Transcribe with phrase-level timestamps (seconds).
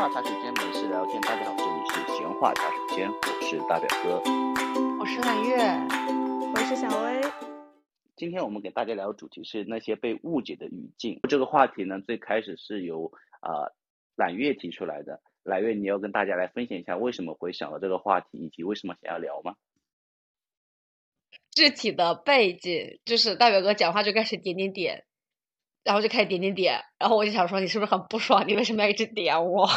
[0.00, 1.20] 话茶水间，没事聊天。
[1.20, 4.22] 大家好，这里是闲话茶水间，我是大表哥，
[4.98, 5.58] 我是揽月，
[6.54, 7.20] 我是小薇。
[8.16, 11.20] 今天我们给大家聊的主题是那些被误解的语境。
[11.28, 13.68] 这个话题呢，最开始是由啊
[14.16, 15.20] 揽月提出来的。
[15.42, 19.56] 揽月，你要跟大家来分享一下为什么会想到这个话题，以及为什么想要聊吗？
[21.50, 25.04] 具体的背景就是大表哥讲话就开始点点点。
[25.82, 28.46] 然后就开始点点点，然后我就想说你是不是很不爽？
[28.46, 29.68] 你为什么要一直点我？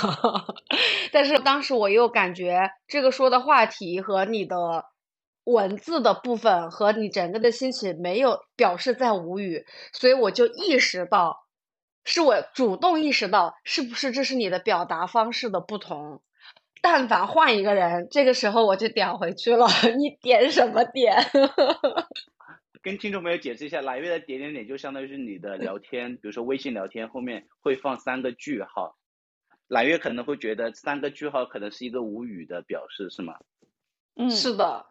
[1.12, 4.86] 但是当时我又感觉这个说的话题和你的
[5.46, 11.46] 文字的部分和你整个的心情没有表示在无语，所以我就意识到，
[12.04, 16.22] 是我主动意识到是不是这是你的表达方式的不同？
[16.82, 19.68] 但凡换一个人，这个时候我就点回去了。
[19.98, 21.16] 你点什么点？
[22.84, 28.98] 跟听众朋友解释一下，揽月的点点点就相当于是你的聊天，比如说微信聊天后面会放三个句号，
[29.70, 33.36] 揽月可能会觉得三个句号可能是一个无语的表示，是吗？
[34.18, 34.86] 嗯，是的。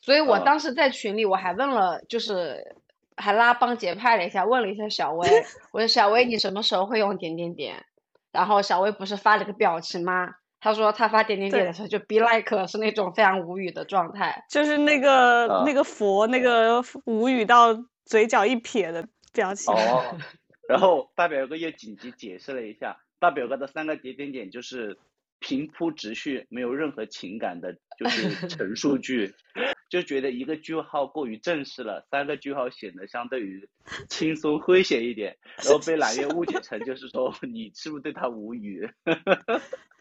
[0.00, 2.74] 所以我当时在群里我还问了，就是
[3.16, 5.28] 还拉帮结派了一下，问了一下小薇，
[5.72, 7.84] 我说小薇你什么时候会用点点点？
[8.32, 10.36] 然后小薇不是发了个表情吗？
[10.66, 17.72] 他说他发点点点的时候就 be like 是那种非常无语的状态，就是那个那个佛那个无语到
[18.04, 19.72] 嘴角一撇的表情。
[19.72, 20.18] 哦，
[20.68, 24.98] 然后大表哥又紧急解释了一下，大表哥的三个点点点就是
[25.38, 29.36] 平铺直叙，没有任何情感的，就是陈述句，
[29.88, 33.68] 就觉得一个句号过于正式了，三个句号显得相对于
[34.08, 38.90] 轻松诙谐一点，然后被揽月误解成就是说你是不是对他无语？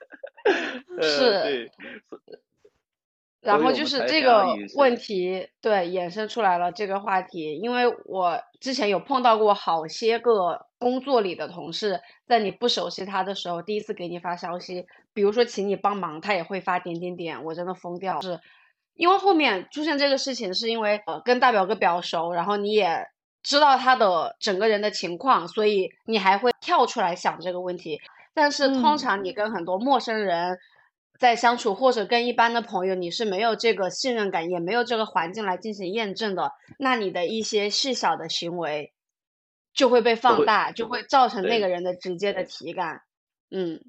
[1.02, 1.72] 是，
[3.42, 7.60] 然后就是这个问题，对，衍生出来了这个话题。
[7.62, 18.20] 因为我之前有碰到过好些个工作里的同事，在你不熟悉他的时候，第一次给你发消息，比如说请你帮忙，他也会发点点点，我真的疯掉。
[18.22, 18.40] 是，
[18.96, 23.08] 因为后面出现这个事情，是因为呃跟大表哥比较熟，然后你也
[23.44, 28.02] 知道他的整个人的情况，所以你还会跳出来想这个问题。
[28.36, 30.60] 但是通常你跟很多陌生人
[31.18, 36.52] 在相处，或者跟一般的朋友，你是没有这个信任感，也没有这个环境来进行验证的。
[36.78, 38.92] 那你的一些细小的行为
[39.74, 43.04] 就会被放大，就会造成那个人的直接的体感。
[43.50, 43.80] 嗯，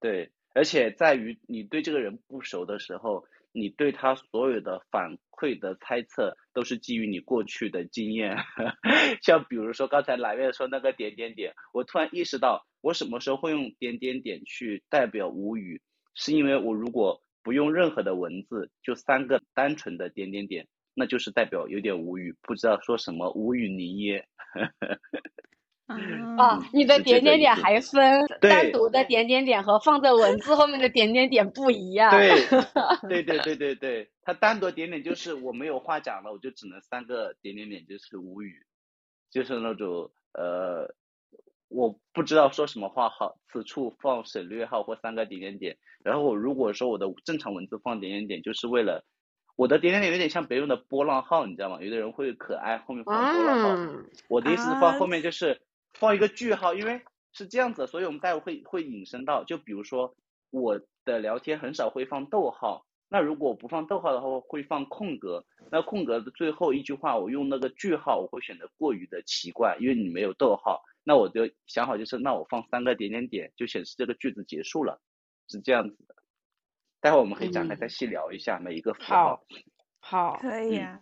[0.00, 8.36] 对，而且在于你对这个人不熟的时候，你对他所有的反馈的猜测都是基于你过去的经验。
[9.22, 12.66] 像比如说刚才蓝月说那个点点点，我突然意识到。
[12.84, 15.80] 我什么时候会用点点点去代表无语？
[16.12, 24.28] 是因为我如果不用任何的文字，就三个单纯的点点点，那就是代表有点无语，不知道说什么，无语凝噎。
[26.36, 32.10] 啊，你的点点点还分单独的点点点和放在文字后面的点点点不一样。
[32.10, 32.32] 对，
[33.08, 38.62] 对对对对对，它单独点点就是我没有话讲了，我就只能三个点点点，就是无语，
[39.30, 40.94] 就是那种呃。
[41.68, 45.76] 我不知道说什么话好，此处放省略号或三个点点点。
[46.04, 49.04] 然后我如果说我的正常文字放点点点，就是为了
[49.56, 51.80] 我的点点点有点像别人的波浪号，你知道吗？
[51.80, 55.60] 有的人会可爱后面放波浪号，我的意思是放后面就是
[55.94, 57.00] 放一个句号，因为
[57.32, 60.14] 是这样子，所以我们待会会会引申到，就比如说
[60.50, 70.82] 我的聊天很少会放逗号，那如果不放逗号的话会放空格，那空格的最后一句话我用那个句号，我会显得过于的奇怪，因为你没有逗号。
[71.04, 75.00] 那我就想好，就是那我放三个点点点，就显示这个句子结束了，
[75.48, 76.16] 是这样子的。
[77.00, 79.44] 待会我们可以展开再细聊一下每一个符号。
[80.00, 81.00] 好，可以啊。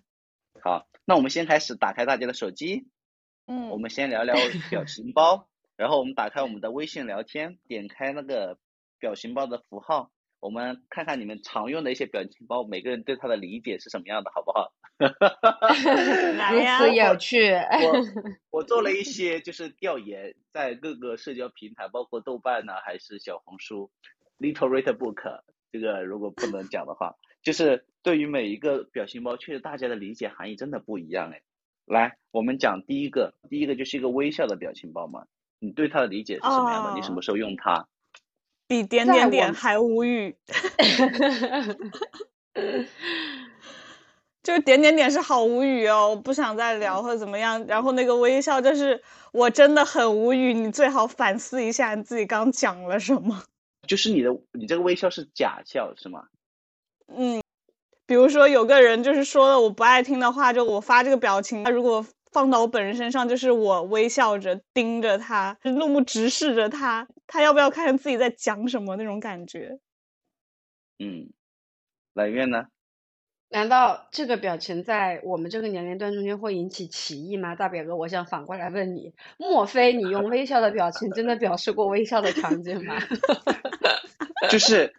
[0.60, 2.88] 好，那我们先开始打开大家的手机。
[3.46, 3.68] 嗯。
[3.68, 4.34] 我们先聊聊
[4.68, 8.58] 表情包，然后我们打开我们的微信聊天，点开那个
[8.98, 10.10] 表情包的符号。
[10.40, 14.72] 我们看看你们常用的一些表情包，每个人对它的理解是什么样的，好不好？
[16.52, 17.52] 如此有趣。
[17.52, 18.04] 我
[18.60, 23.90] 我做了一些就是调研，在各个社交平台，包括豆瓣呢，还是小红书
[24.38, 25.40] ，Little Red Book，
[25.72, 31.42] 这个如果不能讲的话，就是对于每一个表情包，确实大家的理解含义真的不一样哎。
[31.84, 35.26] 来，我们讲第一个，第一个就是一个微笑的表情包嘛，
[35.58, 36.94] 你对它的理解是什么样的？
[36.94, 37.88] 你什么时候用它？
[38.68, 40.36] 比点点点还无语，
[44.42, 47.64] 就点点点是好无语哦，我不想再聊或者怎么样。
[47.66, 49.00] 然后那个微笑就是
[49.32, 53.44] 我真的很无语，你最好反思一下你自己刚讲了什么。
[53.86, 56.26] 就是你的，你这个微笑是假笑是吗？
[57.08, 57.42] 嗯，
[58.06, 69.78] 比如说有个人就是说了我不爱听的话，就我发这个表情，他如果放到我本人身上，就是我微笑着盯着他，怒目直视着他，他要不要看看自己在讲什么那种感觉？
[70.98, 71.30] 嗯，
[72.14, 72.68] 蓝月呢？
[73.52, 77.54] 难道这个表情在我们这个年龄段中间会引起歧义吗？
[77.54, 82.96] 大表哥，我想反过来问你，莫非你用微笑的表情真的表示过微笑的场景吗？
[84.48, 84.94] 就是，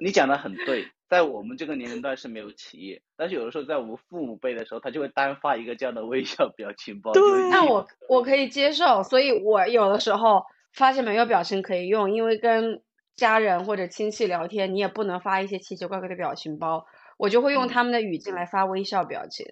[0.00, 7.12] 你讲的很对，在我们这个年龄段是没有歧义，但是有的时候在我们父母辈的时候，他就会单发一个这样的微笑表情包。
[7.12, 12.82] 对，那我我可以接受，所以我有的时候发现没有表情可以用，因为跟
[13.14, 16.84] 家人或者亲戚聊天，你也不能发一些奇奇怪怪的表情包。
[17.18, 19.44] 我就会用他们的语境来发微笑表情。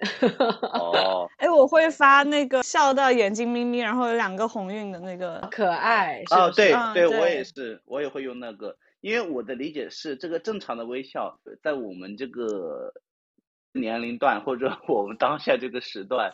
[0.72, 6.22] 哦， 哎，我会发那个笑到眼睛眯眯，然后有两个红晕的那个可爱。
[6.30, 12.94] 哦，对对，我也是，我也会用那个，因为我的理解是，这个正常的微笑，在我们这个
[13.72, 16.32] 年龄段或者我们当下这个时段，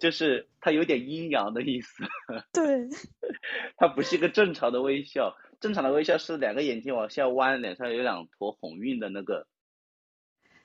[0.00, 2.04] 就是它有点阴阳的意思。
[2.54, 2.88] 对，
[3.76, 9.46] 它不是一个正常的微笑，正常的微笑是两个眼睛往下弯，脸上有两坨红晕的那个。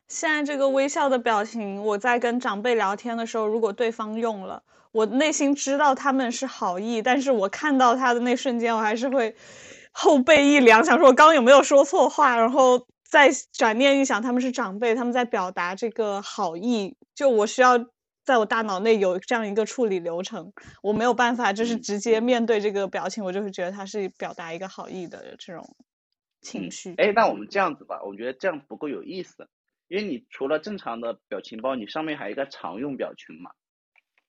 [0.07, 4.61] 现在这个微笑的表情，我在跟长辈聊天的时候，如果对方用了，
[4.91, 9.35] 我内心知道他们是好意，但是我看到他的那瞬间，我还是会
[9.91, 17.77] 后背一凉，想说我刚刚有没有说错话，然后再转念一想，他们是长辈，他们在表达这个好意，就我需要
[18.23, 20.53] 在我大脑内有这样一个处理流程，
[20.83, 25.75] 我没有办法就是直接面对这个表情，我就会觉得他是表达一个好意的这种
[26.41, 26.93] 情绪。
[26.97, 29.47] 哎，那我们这样子吧，我觉得这样不够有意思。
[29.95, 33.51] 因为你除了正常的表情包，你上面还有一个常用表情嘛？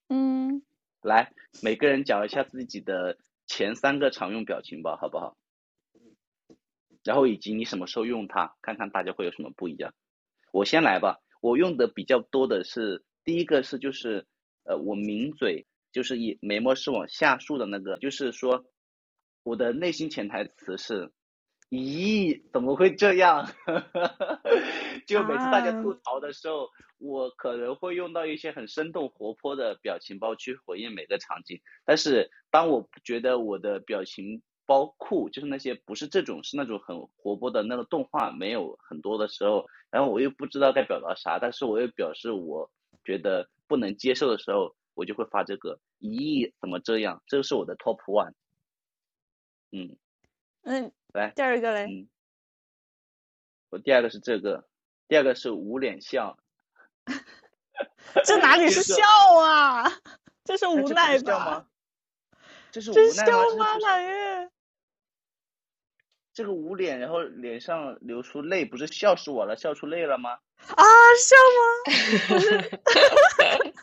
[0.07, 0.63] 嗯，
[1.01, 3.17] 来，每个人讲一下自己的
[3.47, 5.37] 前三个常用表情包，好不好？
[7.03, 9.93] 然后以及你什么时候用它，看看大家会有什么不一样。
[10.53, 14.25] 我先来吧，我用的比较多的是第一个是就是
[14.63, 18.63] 呃我抿嘴，就是以眉毛是往下竖的那个，就是说
[19.43, 21.11] 我的内心潜台词是。
[21.71, 23.45] 咦，怎么会这样？
[25.05, 31.59] 就每次大家吐槽的时候，我可能会用到一些很生动活泼的表情包去回应每个场景。
[31.85, 42.71] 但是当我觉得我的表情包库就是那些不是这种，是那种很活泼的那个动画没有很多的时候，然后我又不知道该表达啥，但是我又表示我
[43.03, 45.77] 觉得不能接受的时候，我就会发这个。
[45.99, 47.21] 咦，怎么这样？
[47.27, 48.31] 这个是我的 top one。
[49.71, 49.97] 嗯。
[50.63, 50.91] 嗯。
[51.13, 51.85] 来，第二个嘞。
[51.85, 52.09] 嗯，
[53.69, 54.67] 我第二个是这个，
[55.07, 56.37] 第二个是捂脸笑。
[58.25, 59.03] 这哪 里是笑
[59.39, 59.85] 啊？
[60.43, 61.67] 这是无奈吧？
[62.71, 63.25] 这是无奈
[63.57, 63.77] 吗？
[63.79, 64.49] 满月。
[66.33, 69.55] 这个捂脸，然后脸上流出泪，不是笑死我了？
[69.55, 70.37] 笑出泪了吗？
[70.75, 70.83] 啊，
[71.19, 71.63] 笑吗？
[72.27, 72.59] 不是。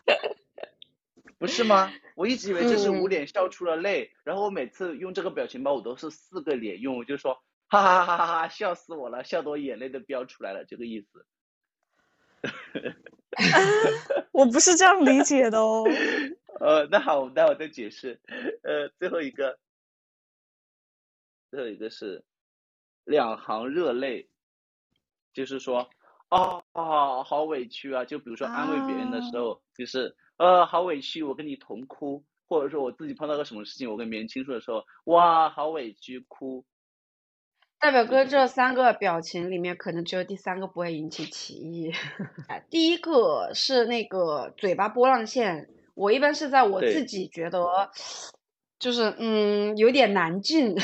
[1.44, 1.92] 不是吗？
[2.16, 7.34] 我一直以为这是捂脸笑出了泪，然后我每次用这个表情包，我都是四个脸用，我就说
[7.68, 11.26] 哈哈哈哈哈，笑死我了，笑得我眼泪都飙出来了，这个意思。
[14.32, 15.84] 我不是这样理解的哦。
[16.60, 18.22] 呃，那好，那我再解释。
[18.62, 19.58] 呃，最后一个，
[21.50, 22.24] 最后一个是
[23.04, 24.30] 两行热泪，
[25.34, 25.90] 就是说，
[26.28, 28.06] 啊啊，好委屈啊！
[28.06, 30.16] 就比如说安慰别人的时候，就是。
[30.36, 36.64] 呃，好委屈，我跟你同哭，或者说我自己碰到个什么事情，我跟别人倾诉的时候，哇，好委屈，哭。
[37.78, 41.92] 代表哥这三个表情里面，可能只有第三个不会引起歧义。
[42.70, 47.90] 第一个是那个嘴巴波浪线，我一般是在我自己觉得，
[48.78, 50.74] 就是嗯有点难进，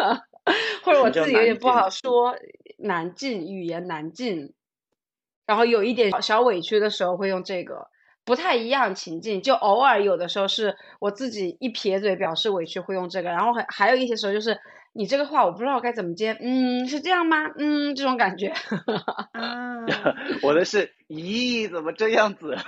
[0.84, 2.36] 或者我自己有点不好说，
[2.78, 4.54] 难进，语言难进，
[5.44, 7.88] 然后有一点小委屈的时候会用这个。
[8.26, 14.58] 不太一样情境，就偶尔有的时候是我自己一撇嘴表示委屈会用这个，然后还还有一些时候就是
[14.92, 17.46] 你这个话我不知道该怎么接，嗯，是这样吗？
[17.56, 18.48] 嗯，这种感觉。
[19.32, 19.86] 啊，
[20.42, 22.56] 我的是，咦，怎么这样子？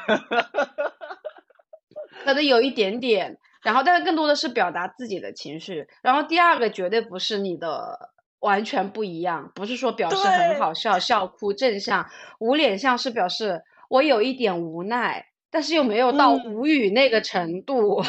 [2.25, 12.07] 可能有一点点，然后但是更多的是表达自己的情绪，然后第二个绝对不是你的完全不一样，不是说表示很好笑、笑哭、正向，
[12.38, 15.25] 捂脸像是表示我有一点无奈。
[15.50, 18.02] 但是又没有到无语那个程度，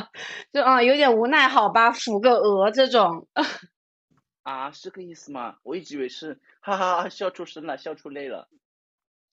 [0.52, 3.28] 就啊有点无奈，好吧，扶个额这种。
[4.42, 5.56] 啊，是个意思吗？
[5.62, 8.48] 我一直以为是，哈哈，笑出声了，笑出泪了。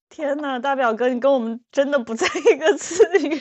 [0.10, 3.40] 天呐，大表哥，你跟我们真的不在一个次元。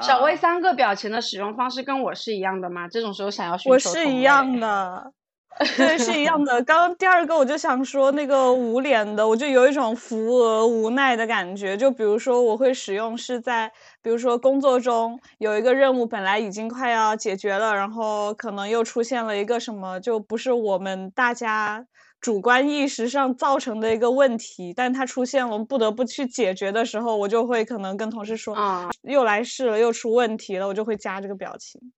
[0.00, 2.86] 小薇三个表情的使用方式跟我是一样的吗？
[2.88, 5.12] 这种时候想要寻求我是一样的。
[5.76, 6.62] 对，是一样的。
[6.62, 11.76] 刚刚第二个我就想说那个无脸的，我就有一种扶额无奈的感觉。
[11.76, 21.84] 就比如说，我会使用是在，比如说工作中有一个任务本来已经快要解决了，然后可能又出现了一个什么，就不是我们大家
[22.20, 31.92] 主观意识上造成的一个问题，但它出现了，我们不得不去解决的时候，我就会可能跟同事说，啊，又来事了，又出问题了，我就会加这个表情。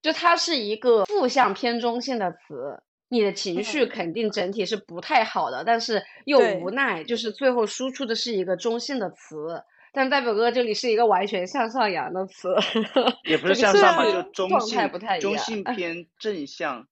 [0.00, 9.62] 就它是一个负向偏中性的词，你的情绪肯定整体是不太好的，但是又无奈，就是最后输出的是一个中性的词。
[9.90, 12.54] 但代表哥这里是一个完全向上扬的词，
[13.24, 16.86] 也不是向上嘛，就中性，中性偏正向。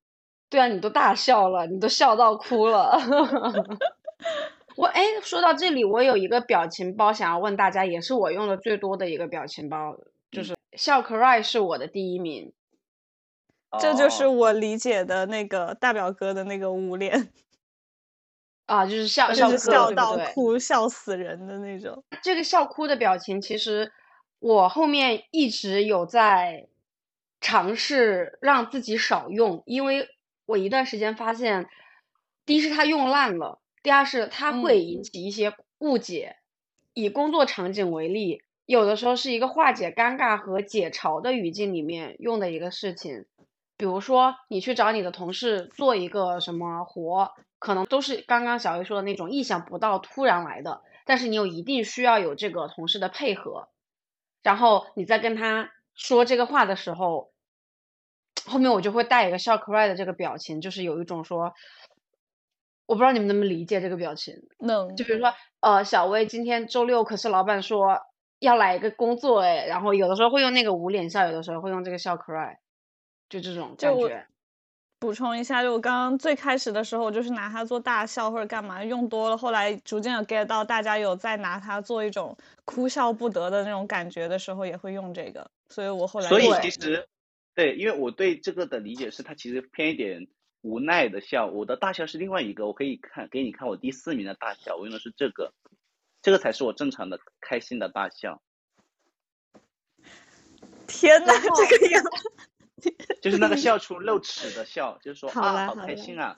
[0.48, 2.98] 对啊，你都大笑了，你都笑到哭了。
[4.76, 9.98] 我哎，说到这里，我有一个表情包想要问大家，也是我用的最多的一个表情包，
[10.30, 12.52] 就是笑 cry 是我的第一名。
[13.80, 17.30] 这就是我理解的那个大表哥的那个捂脸
[18.66, 22.02] 啊，就是笑笑笑到哭、笑死人的那种。
[22.22, 23.92] 这个笑哭的表情，其实
[24.40, 26.66] 我后面一直有在
[27.40, 30.08] 尝试让自己少用，因为
[30.46, 31.68] 我一段时间发现，
[32.44, 36.36] 第一是它用烂了，第二是它会引起一些误解。
[36.92, 43.26] 以工作场景为例，有的时候是一个化解尴尬和解嘲的语境里面用的一个事情。
[43.76, 53.68] 比如说，你去找你的同事做一个什么活，可能都是刚刚小 A 说的那种意想不到、突然来的，但是你又一定需要有这个同事的配合，
[54.42, 57.32] 然后你在跟他说这个话的时候，
[58.46, 61.52] 后面我就会带一个笑 cry 的这个表情，就是有一种说，
[62.86, 64.34] 我不知道你们能不能理解这个表情。
[64.58, 64.96] 能。
[64.96, 68.00] 就比如说，呃，小薇今天周六，可是老板说
[68.38, 72.56] 要来一个工作，哎，然后有的时候会用那个捂脸笑，有的时候会用这个笑 cry。
[73.28, 74.26] 就这种感觉，
[74.98, 87.08] 补充一下，就我刚刚最开始的时候，就是拿它做大笑或者干嘛，用多了，后来逐渐有 get 到大家有在拿它做一种哭笑不得的那种感觉的时候，也会用这个，所以我后来所以其实
[87.54, 90.28] 对，因为我对这个的理解是，它其实偏一点
[90.62, 95.52] 无奈的笑，我的大笑是另外一个，我可以看给你看我第四名的大笑，我用的是这个，
[96.22, 98.40] 这个才是我正常的开心的大笑。
[100.86, 101.32] 天呐，
[101.68, 102.02] 这个样。
[103.22, 106.36] 就是那个笑出露齿的笑，就是说啊，好开心啊。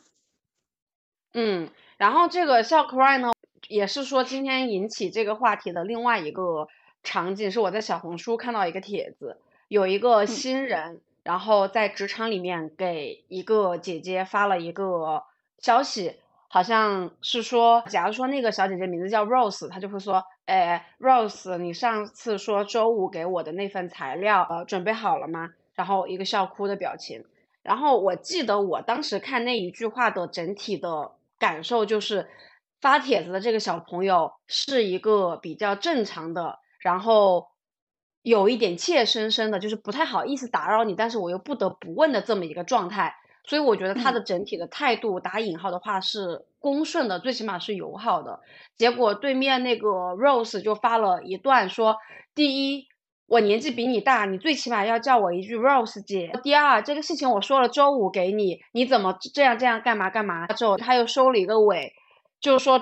[1.34, 3.32] 嗯，然后这个笑 cry 呢，
[3.68, 6.68] 也是说今天引起这个话题的另外一个
[7.02, 15.24] 场景，是我在小红书看到一个帖子，有一个新人，然后在职场里面给一个姐姐发了一个
[15.58, 16.16] 消息，
[16.48, 25.50] 好像是说，假如说那个小姐姐名字叫 Rose，她就会说，哎，Rose，你上次说周五给我的那份材料，呃，准备好了吗？
[25.78, 27.24] 然后一个笑哭的表情，
[27.62, 32.28] 然后我记得我当时看那一句话的整体的感受就是，
[32.80, 37.50] 发帖子的这个小朋友是一个比较正常的，然后
[38.22, 48.40] 有一点怯生生的，就是不太好意思打扰你，但是我又不得不问的这么一个状态，所以我觉得他的整体的态度打引号的话是恭顺的，最起码是友好的。
[48.76, 51.98] 结果对面那个 Rose 就发了一段说，
[52.34, 52.88] 第一。
[53.28, 56.32] 我年纪比你大，你最起码要叫我一句 Rose 姐。
[56.42, 60.46] 第二，这个事情我说了周五给你，你怎么这样这样干嘛干嘛？
[60.46, 61.92] 之后他又收了一个尾，
[62.40, 62.80] 就是说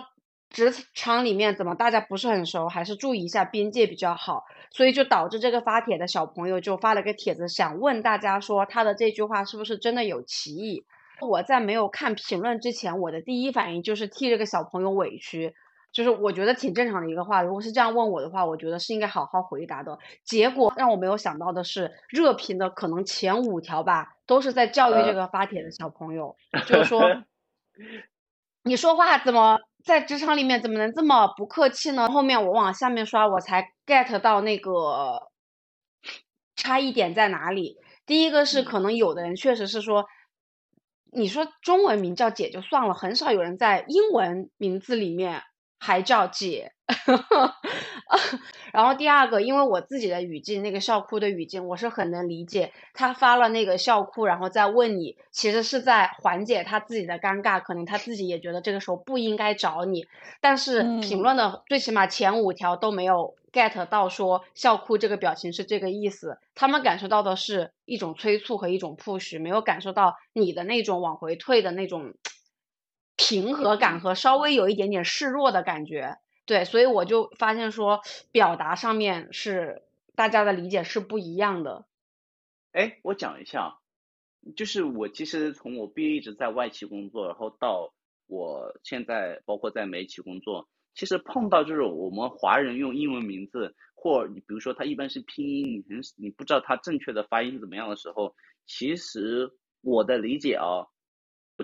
[0.48, 4.44] 职场里面怎么大家不是很熟，还是注意一下边界比较好。
[4.70, 10.84] 所以就导致这个发帖的小朋友就发了个帖子，想问大家说他的这句话是不是真的有歧义？
[11.22, 15.54] 我在没有看评论之前，我的第一反应就是替这个小朋友委屈。
[15.92, 19.98] 就是我觉得挺正常的一个话，如果是这样问我的话，我觉得是应该好好回答的。
[20.24, 27.00] 结果让我没有想到的是，热评的可能前五条吧，都是在教育这个发帖的小朋友，就是说，
[28.62, 32.08] 你说话怎么在职场里面怎么能这么不客气呢？
[32.08, 35.30] 后面我往下面刷，我才 get 到那个
[36.56, 37.78] 差异点在哪里。
[38.04, 40.04] 第一个是可能有的人确实是说，
[41.10, 45.42] 你说中文名叫姐就算了，很少有人在英文名字里面。
[45.78, 46.72] 还叫姐，
[48.72, 52.72] 然后第二个，因为我自己的语境，那个笑哭的语境，我是很能理解。
[52.94, 60.06] 他发了那个笑哭，然后再问你，其实是在缓解他自己的尴尬，可能他自己也觉得这个时候不应该找你。
[60.40, 72.14] 但是评论的最起码前五条都没有 get 到说笑哭这个表情是这个意思，他们感受到的是一种催促和一种 push，没有感受到你的那种往回退的那种。
[73.16, 79.82] 平和感和稍微有一点点示弱的感觉，对，所以我就发现说表达上面是
[80.14, 81.86] 大家的理解是不一样的。
[82.72, 83.78] 哎，我讲一下，
[84.54, 87.92] 就是我其实从我毕业一直在外企工作，然后到
[88.26, 98.34] 我现在包括在美企工作，其实碰到就是我们华人用英文名字，或你比如说他一般是拼音，你很你不知道他正确的发音怎么样的时候，
[98.66, 100.86] 其实我的理解啊，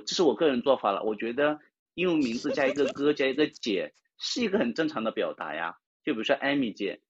[0.01, 1.59] 这是我个人做法了，我觉得
[1.95, 7.01] 英文名字加一个哥加一个姐是一个很正常的表达呀，就比如说艾米姐，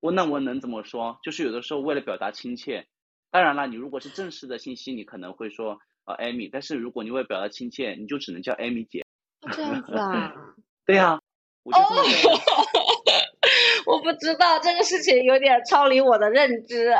[0.00, 1.18] 我那我能怎么说？
[1.22, 2.86] 就是有的时候为了表达亲切。
[3.30, 9.06] 当然了，你如果是正式的信息，你可能会说呃艾米，但是如果你为了表达亲切，你就只能叫艾米姐。
[9.52, 10.34] 这样子啊？
[10.84, 11.20] 对呀。
[11.64, 11.72] 哦，
[13.86, 16.92] 我不知道这个事情有点超离我的认知。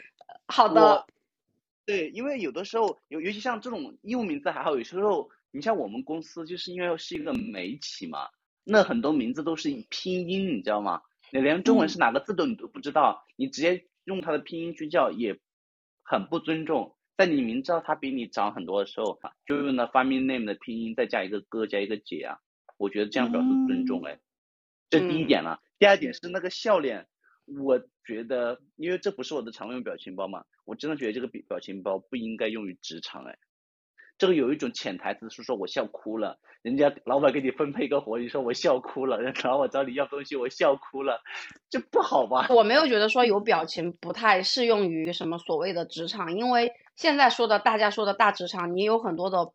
[0.46, 1.06] 好的。
[1.90, 8.28] 对，因为有的时候，尤尤其像这种英文名字还好，有时候你像我们公司就是因为是一个美企嘛，
[8.64, 11.02] 那很多名字都是以拼音，你知道吗？
[11.32, 15.38] 你连中文是哪个字都你都不知道，你直接用它的拼音去叫也。
[16.02, 22.38] 很不尊重，在你明知道它比你长很多的时候，就用那 family name 的拼音再加一个哥加一个姐啊，
[22.78, 24.18] 我觉得这样表示尊重哎，
[24.88, 25.60] 这第一点了。
[25.78, 27.06] 第二点是那个笑脸，
[27.58, 33.36] 我觉得因为这不是我的常用表情包嘛，我真的觉得这个表表情包不应该用于职场哎。
[34.18, 41.22] 这个有一种潜台词是说我笑哭了，人家老板给你分配一个活，你说我笑哭了，然后我找你要东西，我笑哭了，
[41.70, 42.46] 这不好吧？
[42.50, 49.50] 我没有觉得说有表情不太适用于什么所谓的职场，因为现在说的大家说的大职场，你有很多的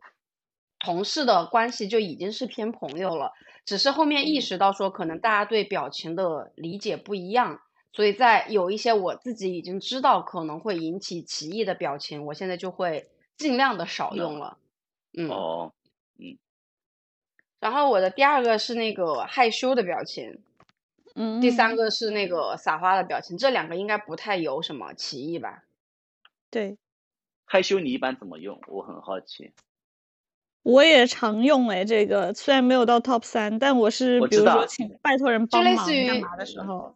[0.80, 3.34] 同事的关系就已经是偏朋友了，
[3.66, 7.62] 只是后面意识到说可能大家对表情的理解不一样，
[7.96, 13.10] 所以在有一些我自己已经知道可能会引起歧义的表情，我现在就会。
[13.38, 14.58] 尽量的少用了，
[15.18, 15.74] 嗯，哦，
[16.18, 16.38] 嗯，
[17.60, 20.40] 然后我的第二个是那个害羞的表情，
[21.16, 25.66] 嗯，第三个是那个撒花的表情，这两个应该不太有什么歧义吧？
[26.50, 26.78] 对，
[27.44, 28.58] 害羞你一般怎么用？
[28.68, 29.52] 我很好奇。
[30.64, 36.96] 我也常用哎，这个虽然没有到 top 三，但我是比如说请拜托人帮忙干嘛的时候。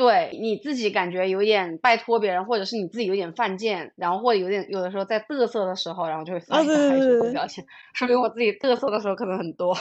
[0.00, 9.76] 对你自己感觉有点拜托别人，或者是你自己有点犯贱，然后或者有点有的时候在嘚瑟的时候，然后就会发一个害羞的表情，说明我自己嘚瑟的时候可能很多。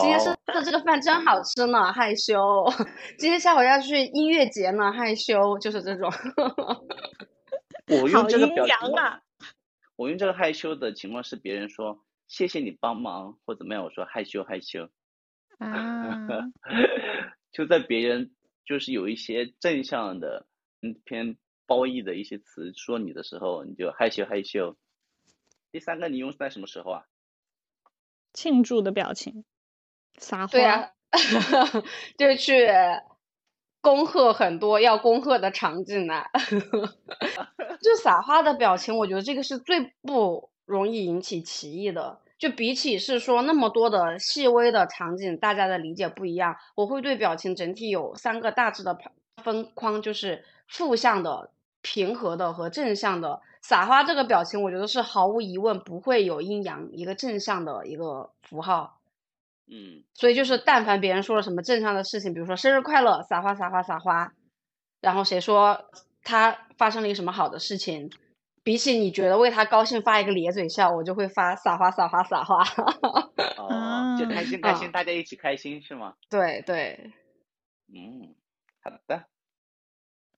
[0.00, 2.36] 今天吃的这个饭真好吃呢，害羞。
[3.16, 6.12] 今天下午要去音乐节呢，害羞，就是这种。
[7.88, 9.20] 我用这个表情，啊
[9.96, 14.90] 我用这个害羞的情况是别人说谢谢你帮忙或怎么样，我说害羞害羞。
[15.58, 16.28] 啊。
[17.50, 18.33] 就在别人。
[18.64, 20.46] 就是有一些正向的，
[20.82, 24.76] 嗯，偏褒义的一些词说你的时候，你就害羞害羞。
[25.70, 27.04] 第三个你用在什么时候啊？
[28.32, 29.44] 庆祝的表情，
[30.18, 30.52] 撒花。
[30.52, 30.92] 对啊，
[32.18, 32.68] 就去
[33.80, 36.24] 恭贺很多要恭贺的场景呢。
[37.80, 42.20] 就撒花的表情，我觉得这个是最不容易引起歧义的。
[42.38, 48.98] 就比起是说那么多的细微的场景，大家的理解不一样，我会对表情整体有三个大致的
[49.42, 53.40] 分框，就是负向的、平和的和正向的。
[53.62, 58.98] 撒花这个表情，我觉得是毫无疑问不会有阴阳，一个正向的一个符号。
[59.66, 64.34] 嗯，所以就是但凡别人说了什么正向的事情，比如说生日快乐，撒花撒花撒花，
[65.00, 65.88] 然后谁说
[66.22, 68.10] 他发生了一个什么好的事情。
[68.64, 72.64] 比起你觉得为他高兴发一个咧嘴笑，我就会发撒花撒花撒花。
[73.58, 76.14] 哦，就开心 开心，大家一起开心是吗？
[76.30, 77.12] 对对。
[77.94, 78.34] 嗯，
[78.82, 79.26] 好的。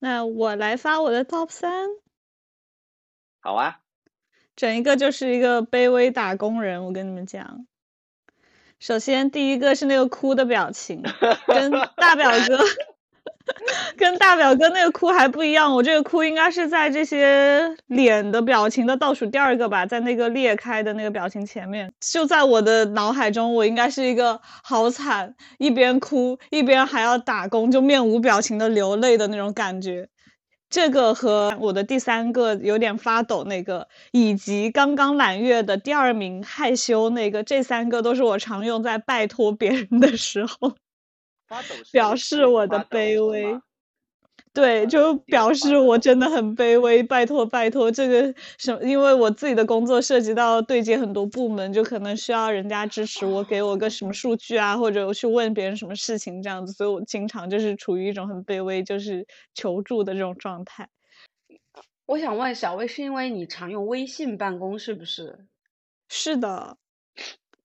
[0.00, 1.86] 那我来发我的 top 三。
[3.40, 3.80] 好啊。
[4.56, 7.66] 整一个就是一个卑微打工人，我跟你们讲。
[8.80, 11.02] 首先第一个是那个哭的表情，
[11.46, 12.58] 跟大表哥。
[13.96, 21.92] 跟大表哥那个哭还不一样，我这个哭应该是在这些脸的表情的倒数第二个吧，在那个裂开的那个表情前面。
[22.00, 30.08] 就在我的脑海中，我应该是一个好惨，一边哭一边还要打工，就面无表情的流泪的那种感觉。
[30.68, 40.74] 这个和我的第三个有点发抖那个，以及刚刚揽月的第二名害羞那个，这三个都是我常用在拜托别人的时候。
[41.90, 43.58] 表示我的卑微，
[44.52, 47.02] 对，就表示我真的很卑微。
[47.02, 60.88] 拜托，拜托，这个什么，因为我自己的工作涉及到对接很多部门，就可能需要人家支持我，给我个什么数据啊，或者我去问别人什么事情这样子，所以我经常就是处于一种很卑微，就是求助的这种状态。
[62.06, 65.46] 我想问小薇，是因为你常用微信办公是不是？
[66.08, 66.76] 是的，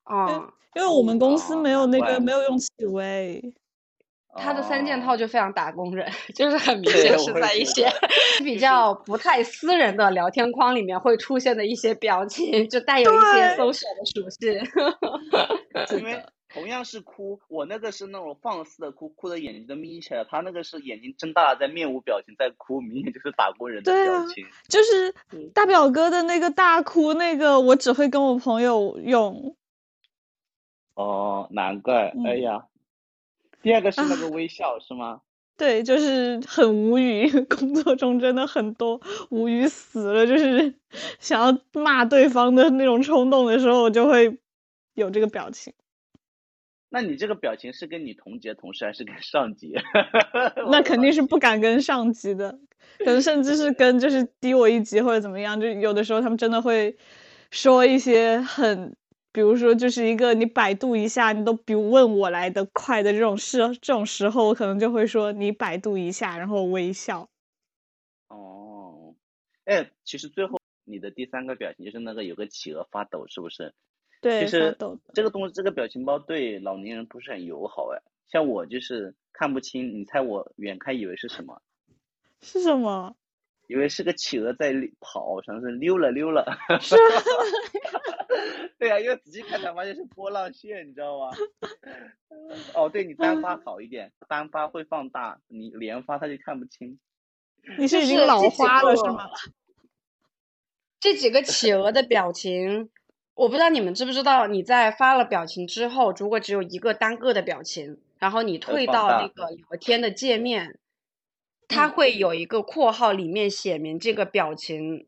[0.04, 3.54] 啊，因为我们公司没有那个没有用企微。
[4.36, 7.90] 他的三件套就非常打工人， 就是很明显是在一些
[8.44, 14.54] 比较不太私人的聊天框里面会出现的一些表情，就带有一些 social 的属性。
[16.00, 24.46] 因为同样是哭，我那个是那种放肆的哭，哭的眼睛都眯起来；他那个是眼睛睁大了，在面无表情在哭，明显就是打工人的表情。
[24.70, 25.14] 就是
[25.54, 29.56] 大表哥的那个大哭，那个我只会跟我朋友用。
[30.96, 32.66] 哦，难怪，哎呀。
[33.62, 35.22] 第二个是那个微笑，是吗？
[35.58, 37.30] 对，就是很无语。
[37.46, 40.74] 工作中真的很多无语死了，就是
[41.20, 44.40] 想要骂对方的那种冲动的时候，我就会
[44.96, 45.72] 有这个表情。
[46.90, 49.76] 那你这个表情是跟你同级的同事还是跟上级？
[50.72, 52.60] 那肯定是不敢跟上级的，
[52.98, 56.98] 可能甚至是跟就是低我一级或者怎么样，就有的时候他们真的会
[57.52, 58.96] 说一些很。
[59.32, 67.30] 比如说，就是一个你百度一下，你都比问我来的快的这种事，这种时候我可能就会说你百度一下，然后微笑。
[68.28, 69.16] 哦，
[69.66, 73.74] 哎，其实最后你的第三个表情就是那个有个企鹅发抖，是不是？
[74.22, 74.78] 对，其实
[75.14, 78.02] 这个东西，这个表情包对老年人不是很友好哎。
[78.28, 81.62] 像我就是看不清，你猜我远看以为是什么？
[82.42, 83.16] 是什么？
[83.72, 86.46] 以为是个企鹅在跑，像是溜了溜了。
[86.82, 86.98] 是。
[88.78, 91.30] 对呀，因为仔细看才发现是波浪线，你知道吗？
[92.76, 97.00] 哦，对你单发好一点，单发会放大，你连发它就看不清。
[97.78, 99.30] 你是已经老花了是吗？
[101.00, 102.90] 这几个企鹅的表情，
[103.36, 110.78] 我不知道你们知不知道，你在发了表情之后，如果只有一个单个的表情，然后你退到那个聊天的界面。
[111.72, 115.08] 它会有一个括号，里面写明这个表情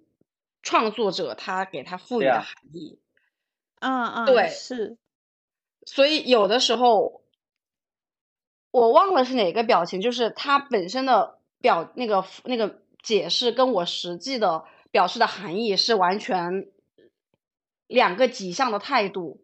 [0.64, 3.00] 创作者他给他赋予的含义。
[3.80, 4.98] 嗯嗯，对，是。
[5.86, 7.22] 所以有的时候
[8.72, 16.72] 我忘了是哪个表情，就是它本身的表那个那个解释跟我实际的表示的含义是完全
[17.86, 19.43] 两个极向的态度。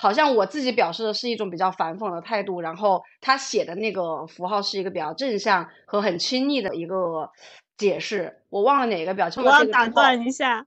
[0.00, 7.28] 好像我自己表示的是一种比较反讽的态度，然后他写的那个符号是一个比较正向和很亲昵的一个
[7.76, 9.42] 解释，我忘了哪个表情。
[9.42, 10.64] 我要打断一下，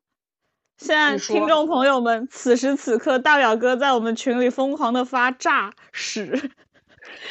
[0.77, 6.51] 现在听众朋友们，此时此刻大表哥在我们群里疯狂的发炸屎，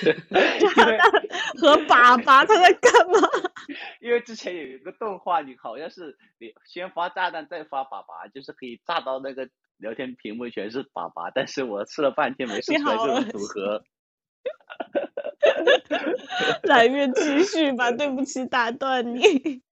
[0.74, 1.10] 炸弹
[1.60, 3.28] 和粑粑，他在干嘛？
[4.00, 9.48] 因为之前有一个动画，你好像是你先发炸弹再发粑粑，就是可以炸到那个。
[9.80, 13.82] 聊天屏幕全是粑粑，但是我试了半天没试出来这种组合。
[16.64, 19.62] 来月继续吧，对不起打断你。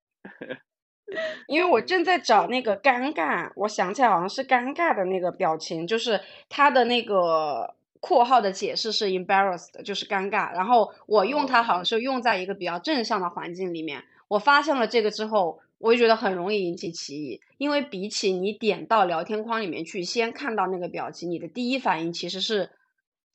[1.46, 6.18] 因为我正在找那个尴尬，我想起来好像是尴尬的那个表情，就是
[6.48, 10.52] 他的那个括号的解释是 embarrassed，就是尴尬。
[10.52, 14.04] 然后我用它好像是用在一个比较正向的环境里面。
[14.28, 15.60] 我发现了这个之后。
[15.80, 22.72] 我就觉得很容易引起歧义，因为比起你点到聊天框里面去，先看到那个表情，你的第一反应其实是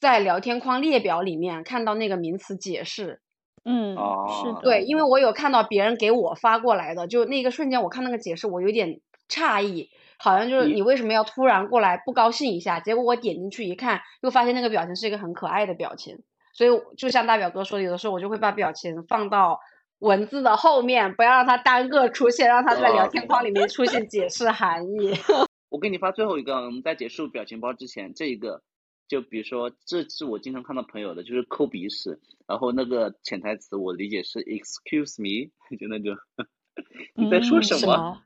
[0.01, 3.21] 在聊天框列表里面看到那个名词解释。
[3.63, 8.99] 嗯，是对，因为我有看到别人给我发过来的，就那个瞬间我看那个解释，我有点
[9.29, 12.79] 诧异，好像就是你为什么要突然过来不高兴一下？
[12.79, 16.23] 结果我点进去一看，又发现那个表情是一个很可爱的表情，
[16.53, 19.59] 所以就像大表哥说的，有的时候我就会把表情放到。
[19.99, 25.13] 文字的后面不要让它单个出现，让它在聊天框里面出现解释含义。
[25.69, 28.61] 我给你发最后一个，我们在结束表情包之前，这一个
[29.07, 36.17] 就比如说，这是我经常看到朋友的，就是抠鼻屎，然后那个潜台词我理解是 excuse me， 就那种
[37.15, 38.21] 你在说什么？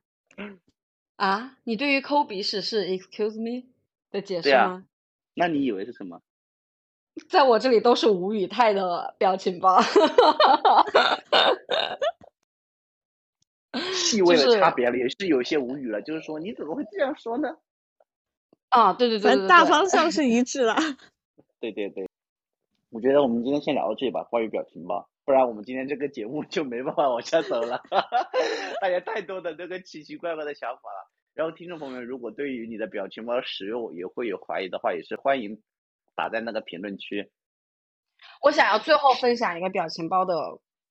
[1.17, 1.57] 啊？
[1.65, 3.67] 你对于抠鼻屎是 excuse me
[4.09, 4.85] 的解释吗？
[5.33, 6.21] 那你以为是什么？
[7.29, 9.81] 在我这里都是无语态的表情包，
[13.91, 16.01] 细微的差别了，也是有些无语了。
[16.01, 17.57] 就是说，你怎么会这样说呢？
[18.69, 20.75] 啊，对对对，反正大方向是一致了。
[21.59, 22.07] 对对对，
[22.89, 27.83] 我觉得我们今天先聊到这里吧，关于表情包，不然我们今天这个节目 就没办法往下走了。
[28.79, 31.11] 大家太多的那个奇奇怪怪的想法了。
[31.33, 35.61] 然后，听众朋友们，如果对于你的表情包使用也会有怀疑的话，也是欢迎。
[36.15, 37.29] 打在那个评论区。
[38.41, 40.33] 我想要最后分享一个表情包的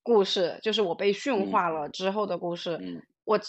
[0.04, 2.78] 故事，就是我被驯化了之后的故事。
[2.80, 3.40] 嗯，我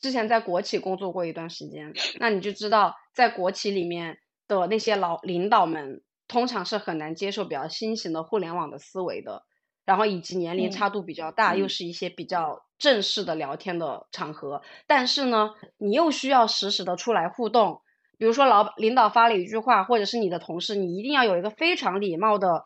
[0.00, 9.44] 之前在国企工作过一段时间， 那你就知道，在国企里面的那些老领导们，通常是很难接受比较新型的互联网的思维的，
[9.86, 17.80] 然后以及年龄差度比较大，又是一些比较正式的聊天的场合，但是呢，你又需要实时的出来互动。
[18.18, 22.64] 比如说，老领导发了一句话，或者是你的同事，你一定要有一个非常礼貌的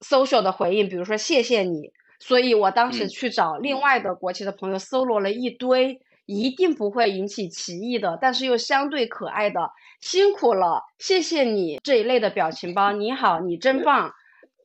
[0.00, 1.92] social 的回应，比如说谢谢你。
[2.18, 9.70] 所以我当时去找另外的国企的朋友，搜罗了一堆一定不会引起歧义的，但是又相对可爱的
[10.00, 12.90] “辛苦了，谢谢你”这一类的表情包。
[12.92, 14.12] 你好，你真棒。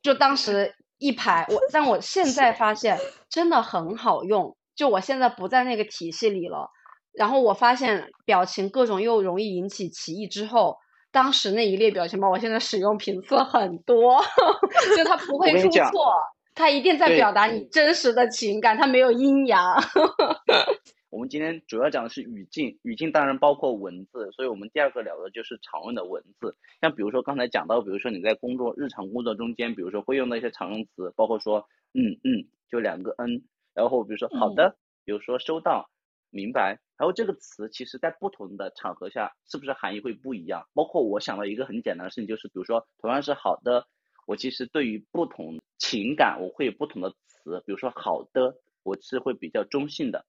[0.02, 4.56] 就当时一排，我但我现在发现真的很好用。
[4.76, 6.70] 就我现在不在那个体系里了，
[7.12, 10.78] 然后我发现表情各种又容易引起歧义之后，
[11.10, 14.22] 当时那一列表情包，我现在使用频次很多，
[14.96, 16.14] 就它不会出错，
[16.54, 19.76] 它一定在表达你真实的情感，它没有阴阳。
[21.12, 26.56] 我们今天主要讲的是语境，语境当然包括文字，所以我们第二个聊的就是常用的文字。
[26.80, 33.42] 像比如说刚才讲到，比如说你在工作日常工作中间，比如说会用到一些常用词，包括说嗯嗯，就两个嗯
[33.74, 35.90] 然后比如说好的，比如说收到，
[36.30, 36.80] 明白。
[36.96, 40.66] 然后这个词其实在不同的场合下，是不是含义会不一样？
[40.72, 43.86] 包括我想到一个很简单的事情，就是比如说同样是好的，
[44.26, 50.24] 我其实对于不同情感我会有不同的词，比如说好的，我是会比较中性的。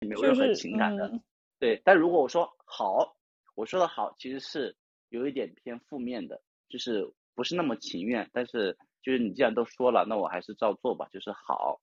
[0.00, 1.12] 没有任何情感的，
[1.58, 1.80] 对。
[1.84, 3.16] 但如果我说好，
[3.54, 4.76] 我说的好其实是
[5.08, 8.30] 有一点偏负面的，就是不是那么情愿。
[8.32, 11.80] 但是就是你既然都说了，那我还是照做吧，就是好。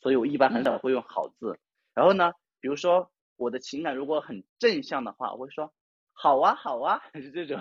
[0.00, 1.58] 所以我一般很少会用好字。
[1.94, 5.72] 然后呢，比如说我的情感如果很正向的话，我会说
[6.12, 7.60] 好啊好啊， 是这种，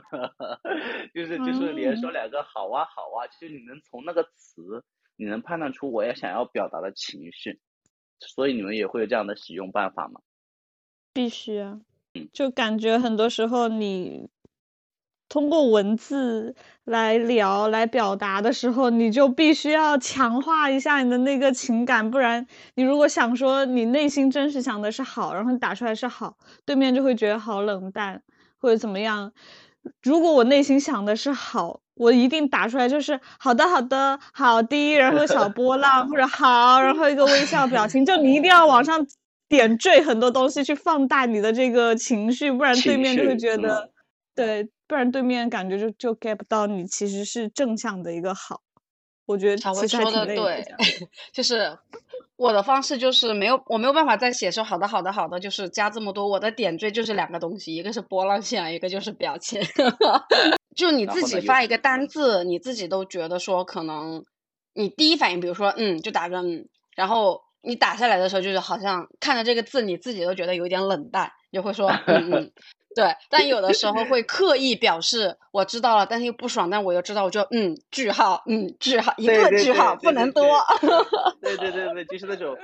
[1.15, 4.83] 就是就是连说两个好啊好啊，就是你能从那个词，
[5.15, 7.59] 你能判断出我要想要表达的情绪。
[8.19, 10.21] 所以你们也会有这样的使用办法吗？
[11.13, 11.79] 必须啊，
[12.33, 14.29] 就感觉很多时候你
[15.29, 28.21] 通过文字来聊、来表达的时候，你就必须要强化一下你的那个情感，不然你如果想说你内心真实想的是好，然后你打出来是好，对面就会觉得好冷淡
[28.57, 29.33] 或者怎么样。
[30.01, 31.81] 如果我内心想的是好。
[31.97, 39.07] 我一定打出来，就是好的，好的，好的，然后小波浪或者好，然后一个微笑表情，就你一定要往上
[39.47, 43.89] 点缀很多东西去放大你的这个情绪，不然对面就会觉得，
[44.35, 48.59] 对，不然对面感觉就就 get 不到你其实是正向的一个好。
[49.25, 50.75] 我觉得其实还挺累的，
[51.31, 51.77] 就是
[52.37, 56.27] 我的方式就是没有，我没有办法再写说好的，好的，好的，就是加这么多。
[56.27, 59.61] 我的点缀就是两个东西，一个是波浪线，一个就是表情。
[60.75, 64.23] 就你自己发一个单字，你自己都觉得说可能
[64.73, 66.67] 你第一反应，比如说嗯，就打个嗯，
[66.97, 72.51] 然后你打下来的时候，就是好像看着这个字，你自己都觉得有点冷淡，就会说嗯嗯，
[72.95, 73.13] 对。
[73.29, 80.43] 但有的时候会刻意表示我知道了，但是又不爽，但我又知道，我就嗯句号嗯句号一个句号不能多。
[81.41, 82.57] 对对对对，就是那种，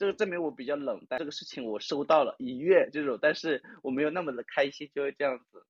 [0.00, 5.62] 就是证明我比较冷淡，这个事情我收到了一阅这种，但是我没有那么的开心，就会这样子。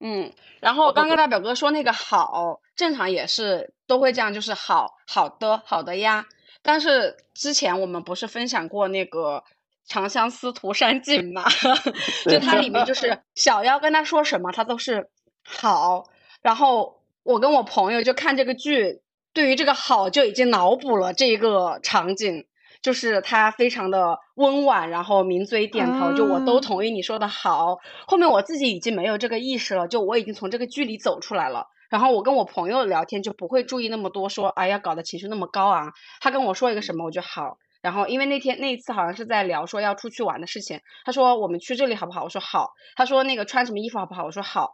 [0.00, 6.26] 嗯，然后刚刚大表哥说那个好，正常也是都会这样，就是好好的好的呀。
[6.62, 9.38] 但是之前我们不是分享过那个
[9.86, 11.44] 《长相思涂山璟》嘛？
[12.30, 15.08] 就它里面就是小妖跟他说什么，他都是
[15.44, 16.04] 好。
[16.42, 19.00] 然后我跟我朋友就看这个剧，
[19.32, 22.46] 对于这个好就已经脑补了这一个场景。
[22.82, 27.78] 就是他非常的温婉，然后抿嘴点头，就我都同意你说的好。
[28.06, 31.68] 后面我自己已经没有这个意识了，就我已经从这个剧里走出来了。
[31.88, 35.94] 然后我跟我朋友聊天就不会注意那么多，说哎呀搞得情绪那么高昂。
[36.20, 37.56] 他跟我说一个什么我就好。
[37.84, 42.24] 然后因为那天那一次好像是在聊说要出去玩的事情，他说我们去这里好不好？
[42.24, 42.70] 我说好。
[42.96, 44.24] 他说那个穿什么衣服好不好？
[44.24, 44.72] 我说好。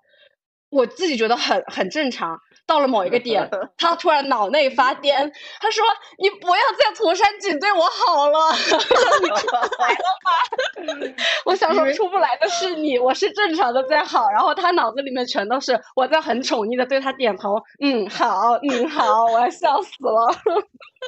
[0.70, 5.29] 我自己觉得很很正常，到了某一个点， 他突然脑内发癫，
[5.61, 5.85] 他说
[6.23, 8.38] ：“你不要再涂山璟对我好了，
[9.20, 11.11] 你出不来了吗？”
[11.44, 20.33] 我想说出不来的是你，我是正常的在好，然后他脑子里面全都是我在很宠溺的对他点头，嗯好，嗯好，我要笑死了。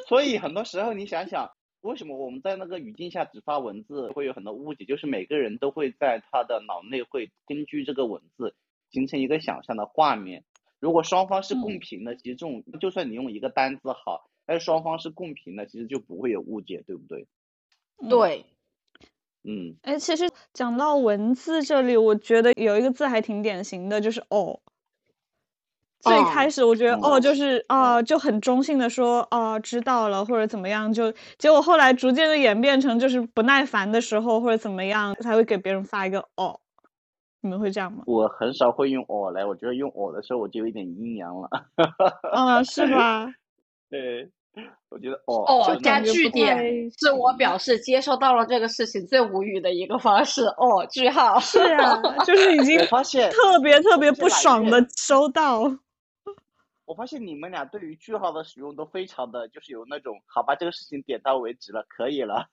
[0.09, 1.49] 所以很多时候你想想，
[1.83, 4.85] 为什么我们在那个语境下只发文字会有很多误解？
[4.85, 8.57] 就是每个人都会在他的脑内会根据这个文字。
[8.93, 10.45] 形成一个想象的画面。
[10.79, 17.27] 如果双方是共频的，其实这种就算你用一个单字好，但是双方是共频的，其实就不会有误解，对不对？
[18.11, 18.45] 对。
[19.45, 19.77] 嗯。
[19.81, 24.61] 哎，其实讲到文字这里，我觉得有一个字还挺典型的，就是“哦”。
[26.03, 36.59] 最开始我觉得“哦”就是啊，就很中性的说“哦，知道了”或者怎么样，就结果后来逐渐的演变成就是不耐烦的时候或者怎么样，才会给别人发一个“哦”。
[37.45, 38.03] 你们会这样吗？
[38.07, 41.49] 我很少会用“哦”来，我觉得用“哦”的时候我就有一点阴阳了。
[42.33, 43.27] 啊， 是吧？
[43.91, 44.31] 对，
[44.91, 46.59] 我觉得“哦”哦加句点
[46.91, 50.45] 是我表示接受到了这个事情最无语的一个方式。
[50.47, 51.39] 哦，句号。
[51.41, 55.63] 是啊，就是已经发现特别特别不爽的收到。
[56.85, 62.49] 我发现你们俩对于句号的使用都非常的就是有那种，好吧，这个事情点到为止了，可以了，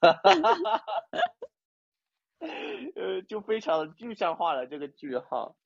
[2.40, 5.56] 呃，就非常的具象化了这个句号。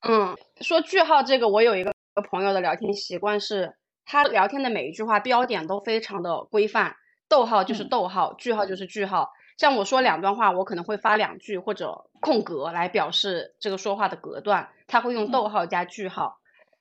[0.00, 1.92] 嗯，说句号这个，我有一个
[2.30, 6.96] 朋友的聊天习惯是，他聊天的每一句话标点都非常的规范，
[7.28, 9.30] 逗号就是逗号，句号就是句号。
[9.56, 16.38] 像我说两段话，我可能会发两句或者空格来表示这个说话的隔断，他会用逗号加句号。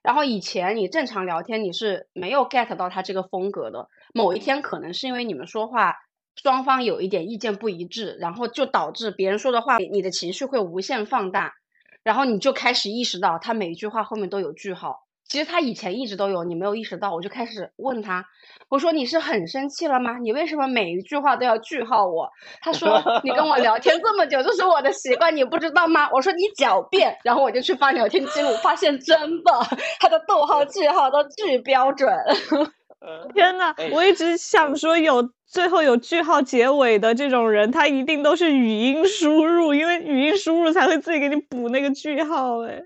[0.07, 5.95] 然后以前你正常聊天你是没有 get 到他这个风格的，某一天可能是因为你们说话
[6.41, 11.55] 双方有一点意见不一致，然后就导致别人说的话你的情绪会无限放大。
[12.03, 15.06] 然后你就开始意识到，他每一句话后面都有句号。
[15.27, 17.13] 其实他以前一直都有，你没有意识到。
[17.13, 18.25] 我就开始问他，
[18.69, 20.17] 我说你是很生气了吗？
[20.19, 22.29] 你为什么每一句话都要句号我？
[22.61, 26.09] 他说 你跟我聊天这么久，这是我的习惯，你不知道吗？
[26.13, 27.17] 我说你狡辩。
[27.23, 29.51] 然后我就去翻聊天记录，发现真的，
[29.99, 32.09] 他的逗号句号都巨标准。
[33.33, 42.61] 天呐，我一直想说有最后有句号结尾的这种人，他一定都是语音输入，因为语音输入才会自己给你补那个句号。
[42.63, 42.81] 哎，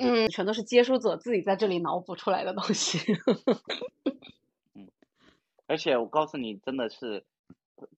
[0.00, 2.98] 嗯，全都是接收者自己在这里脑补出来的东西。
[4.74, 4.88] 嗯，
[5.66, 7.24] 而且我告诉你，真的是，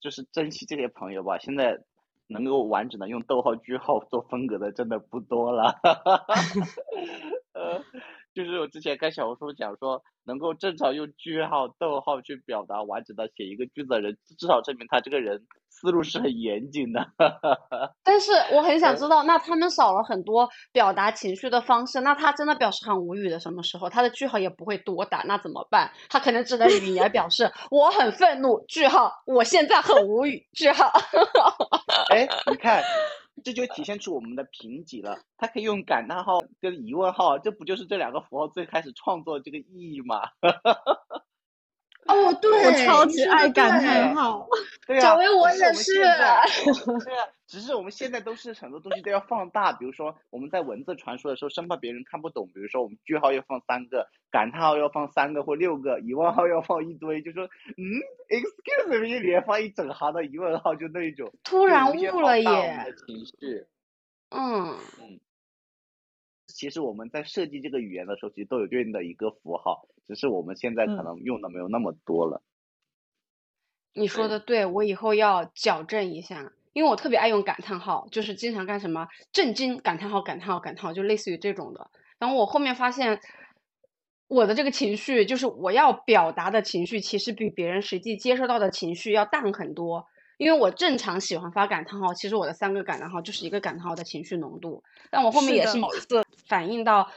[0.01, 1.39] 就是珍惜这些朋友吧。
[1.39, 1.81] 现在
[2.27, 5.81] 能够完整的用逗号、句号做风格的，真的不多了。
[7.55, 7.83] 呃。
[8.35, 17.07] 就是我之前跟小红书讲说，能够正常用句号、逗号去表达完整的写一个句子的人，至少证明他这个人思路是很严谨的。
[18.03, 23.91] 但是我很想知道，那他们少了很多表达情绪的方式，那他真的表示很无语的什么时候？
[23.91, 25.93] 他的句号也不会多打，那怎么办？
[26.09, 30.91] 他可能只能语言表示 我很愤怒，句号，我现在很无语，句号。
[32.11, 32.83] 哎，你看。
[33.45, 35.19] 这就体现出我们的贫瘠了。
[35.37, 40.23] 他可以用感叹号跟疑问号，这不就是这两个符号最开始创作这个意义吗？
[42.07, 44.47] 哦，对，我超级爱感叹号。
[44.87, 45.93] 对啊，薇我也是。
[46.03, 46.43] 对啊，
[47.53, 52.49] 只是我们现在都是很多东西都要放大，比如说我们在文字传输的时候，生怕别人看不懂。
[52.49, 57.85] 比如说我们句号要放三个，感叹号要放三个或六个，疑问号要放一堆，就说嗯
[58.31, 61.31] ，excuse me，连放一整行的疑问号，就那一种。
[61.45, 62.87] 突然悟了耶。
[63.07, 63.67] 情绪。
[64.31, 64.75] 嗯。
[64.99, 65.21] 嗯。
[66.47, 72.41] 其实我们在设计这个语言的时候，其实都有对应的一个符号，只是我们现在可能用的没有那么多了。
[73.93, 81.91] 你说的对，我以后要矫正一下，因为我特别爱用感叹号，就是经常干什么震惊感叹号感叹号感叹号，就类似于这种的。
[82.19, 83.21] 然后我后面发现，
[84.29, 90.07] 我的这个情绪，就是我要表达的情绪，其实比别人实际接收到的情绪要淡很多。
[90.39, 94.83] 因为我正常喜欢发感叹号，其实我的三个感叹号就是一个感叹号的情绪浓度。
[95.11, 97.09] 但我后面也是某一次反映到，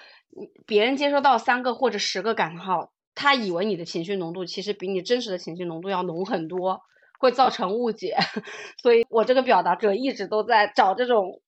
[0.67, 6.81] 别人接收到三个或者十个感叹号，他以为你的情绪浓度其实比你真实的情绪浓度要浓很多，
[7.19, 8.15] 会造成误解。
[8.81, 11.39] 所以我这个表达者一直都在找这种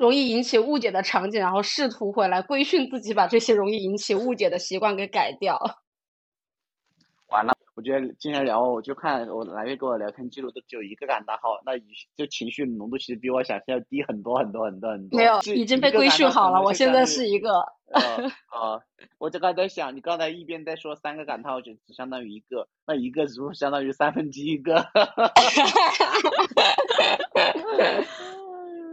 [0.00, 5.56] 容易引起误解的场景，然后试图回来规训自己，把这些容易引起误解的习惯给改掉。
[7.34, 7.52] 完了。
[7.74, 11.72] 我觉得今天聊，我就看我来月跟我聊天记录都只有一个感叹号，那
[12.14, 15.18] 就情绪浓度其实比我想象要低很多很多很多很多。
[15.18, 16.62] 没有，已经被规训好了。
[16.62, 17.58] 我现在是一个。
[17.90, 18.80] 啊，
[19.18, 24.76] 我就刚才想，你刚才一边在说三个感叹号，就只相当于一个，那一个是不是相当于三分之一个？
[24.76, 27.52] 哈哈哈哈哈！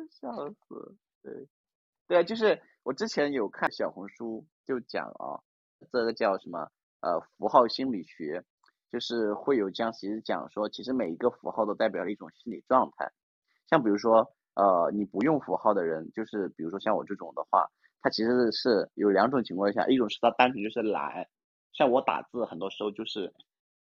[0.10, 1.48] 笑死，对，
[2.08, 5.40] 对啊，就是我之前有看小红书，就讲啊，
[5.92, 6.70] 这个叫什么
[7.02, 8.44] 呃符号心理学。
[8.92, 13.10] 就是会有这样，其实讲说，其实每一个符号都代表了一种心理状态。
[13.70, 17.66] 像比如说，呃，你不用符号的人，就是比如说像我这种的话，
[18.02, 21.26] 他其实是有两种情况下，一种是他单纯就是懒，
[21.72, 23.34] 像我打字很多时候就是，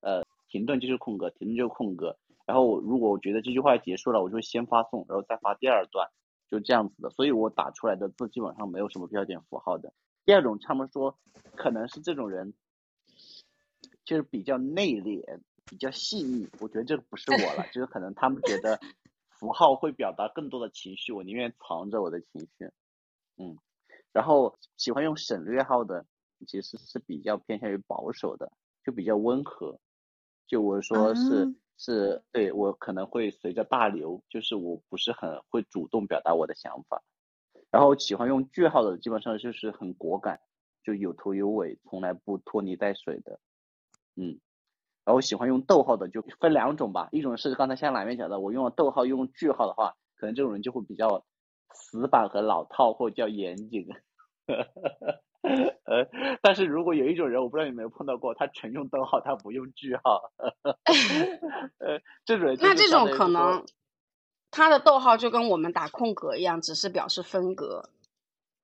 [0.00, 2.16] 呃，停顿就是空格，停顿就是空格。
[2.46, 6.08] 然后如果我觉得这句话结束了，我就先发送，然后再发第二段，
[6.48, 7.10] 就这样子的。
[7.10, 9.92] 所以我打出来的字基本上没有什么标点符号的。
[10.24, 11.14] 第二种，他们说
[11.56, 12.54] 可能是这种人。
[14.04, 16.48] 就是比较内敛，比较细腻。
[16.60, 18.78] 我觉得这个不是我了，就是可能他们觉得
[19.28, 22.70] 符号会表达更多的情绪，我宁愿藏着我的情绪。
[23.36, 23.56] 嗯，
[24.12, 26.06] 然后喜欢用省略号的，
[26.46, 28.52] 其实是比较偏向于保守的，
[28.84, 29.80] 就比较温和。
[30.46, 37.02] 就我说是是对我可能会随着大流，就是我不是很会主动表达我的想法。
[37.70, 40.38] 然后喜欢用句号的，基本上就是很果敢，
[40.84, 43.40] 就有头有尾，从来不拖泥带水的。
[44.16, 44.38] 嗯，
[45.04, 51.24] 然后喜欢用逗号的就分两种吧，一种是刚才像哪面讲的，我用了逗号用句号的话，可能这种人就会比较
[51.72, 53.88] 死板和老套，或者叫严谨。
[54.46, 56.06] 呃，
[56.40, 60.32] 但是如果有一种人，我不知道你有没有碰到过，他纯用逗号，他不用句号。
[61.78, 63.64] 呃，这种人那这种可能，
[64.50, 67.90] 他的逗号就跟我们打空格一样，只是表示分隔。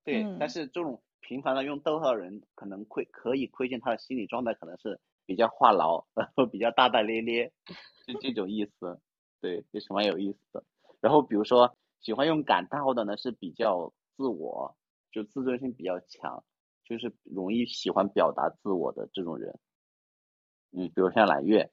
[0.05, 4.98] 对，但是这种频繁的用逗号的人，可能会可以窥见他的心理状态，可能是
[5.31, 7.53] 比较话痨， 然后比较大大咧咧，
[8.05, 8.99] 就这种意思。
[9.41, 10.64] 对，也是蛮有意思的。
[11.01, 14.76] 然后比如说喜欢用感叹号的呢，是比较自我，
[15.12, 16.43] 就自尊心比较强。
[16.85, 19.57] 就是容易喜欢表达自我的这种人，
[20.72, 21.70] 嗯，比如像揽月，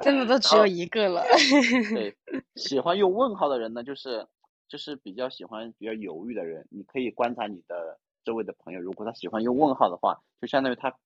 [0.00, 1.22] 真的都只有一个了。
[1.92, 2.16] 对，
[2.56, 4.26] 喜欢用问号的人呢，就是
[4.66, 6.66] 就是比较喜欢比较犹豫的人。
[6.70, 10.96] 你可以观察你的周围的朋友，如果他喜欢用问号的话，就相当于他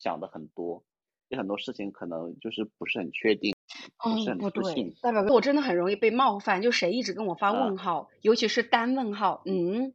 [0.00, 0.82] 想的很多，
[1.28, 3.54] 有很多事情可能就是不是很确定，
[3.98, 4.94] 不是很不对。
[5.00, 9.92] 代表哥，我真的很容易被冒犯，就谁一直跟我发问号，尤其是单问号，嗯。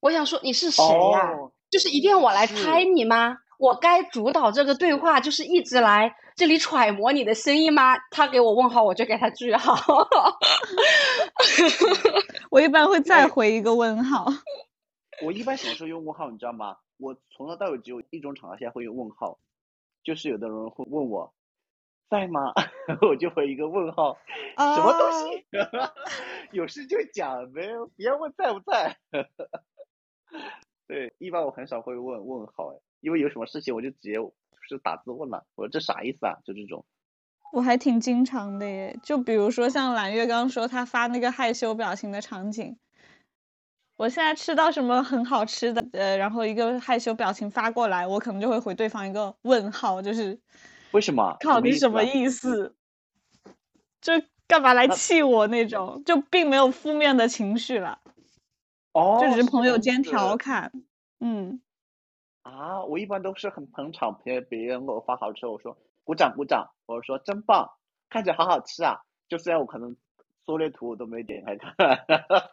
[0.00, 0.82] 我想说你是谁
[1.12, 1.30] 呀？
[1.70, 3.38] 就是一定要我来猜你吗？
[3.56, 7.96] 我该主导这个对话，就是一直来这里揣摩你的心意吗？
[8.10, 9.74] 他给我问号，我就给他句号。
[12.50, 14.26] 我一般会再回一个问号。
[15.24, 16.76] 我一般什么时候用问号，你知道吗？
[17.02, 19.40] 我从头到尾只有一种场合下会用问号，
[20.04, 21.34] 就是有的人会问我
[22.08, 22.52] 在吗？
[23.02, 24.16] 我就回一个问号，
[24.56, 25.44] 什么东西？
[26.56, 28.96] 有事就讲呗，别问在不在。
[30.86, 34.14] 对，一般我很少会问问号哎，因为有什么事情我就直接
[34.68, 36.38] 是打字问了，我说这啥意思啊？
[36.44, 36.84] 就这种。
[37.52, 42.78] 我还挺经常的耶，就比如说像蓝月刚刚说他发那个害羞表情的场景，
[44.02, 50.36] 我现在吃到什么很好吃的，呃，然后一个害羞表情发过来，我可能就会回对方一个问号，就是
[50.90, 51.36] 为什么？
[51.38, 52.74] 靠，你什么意思？
[54.00, 54.12] 就
[54.48, 58.00] 干嘛来气我那种，就并没有负面的情绪了。
[58.90, 60.72] 哦，就只是朋友间调侃，
[61.20, 61.62] 嗯，
[62.42, 67.70] 啊，我一般都是很捧场，别别人给我发好吃，我说鼓掌鼓掌，我说真棒，
[68.10, 69.96] 看起来好好吃啊，就虽然我可能
[70.44, 71.72] 缩略图我都没点开看，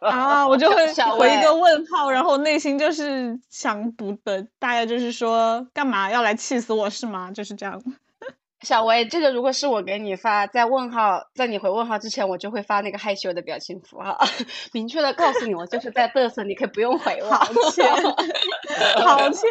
[0.00, 0.76] 啊，我就会
[1.18, 7.30] 回一个问号，然后内心就是想补的，大概就是说干嘛要来气死我是吗？
[7.32, 7.82] 就是这样。
[8.62, 14.18] 小薇，这个如果是我给你发，在问号，在你回问号之前，我就会发那个害羞的表情符号，
[14.74, 17.30] 明确的告诉你，我就是在嘚瑟，你可以不用回我。
[17.30, 17.90] 好歉，
[19.02, 19.48] 好欠。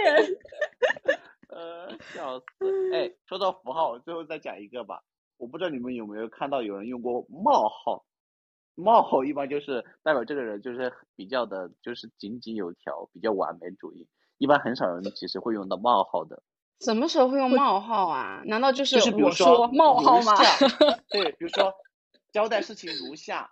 [1.50, 2.94] 呃，笑死。
[2.94, 5.02] 哎，说到符号，我最后再讲一个吧。
[5.38, 8.04] 我不知道你们有没有看到有人用过冒号，
[8.80, 14.08] 冒号一般就是代表这个人就是比较的，就是井井有条，比较完美主义。
[14.38, 16.42] 一般很少人其实会用到冒号的。
[16.80, 18.42] 什么时候会用冒号啊？
[18.46, 20.34] 难道就是比如说冒号吗？
[21.10, 21.74] 对，比如说
[22.32, 23.52] 交代事情如下，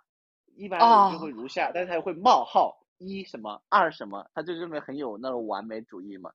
[0.56, 6.30] 一般人就会如下，但是他会冒号一什么二什么，他就认为很有那种完美主义嘛。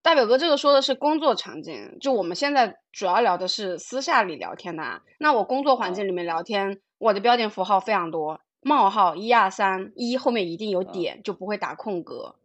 [0.00, 5.02] 大表哥，这个说的是工作场景，就我们现在主要聊的是私下里聊天的。
[5.18, 12.36] 那我工作环境里面聊天，我的标点符号非常多，冒号一二三一后面一定有点，就不会打空格。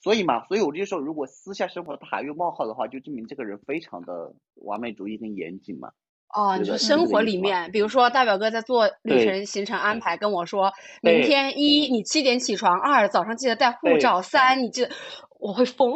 [0.00, 5.90] 所以嘛，所以我就说，如果私下生活他还用冒号的话，就证明这个人非常的完美主义跟严谨嘛。
[6.34, 14.90] 哦，你说生活里面，比如说大表哥在做旅程行程安排，跟我说，明天一你七点起床，二早上记得带护照，三你记得，
[15.38, 15.94] 我会疯。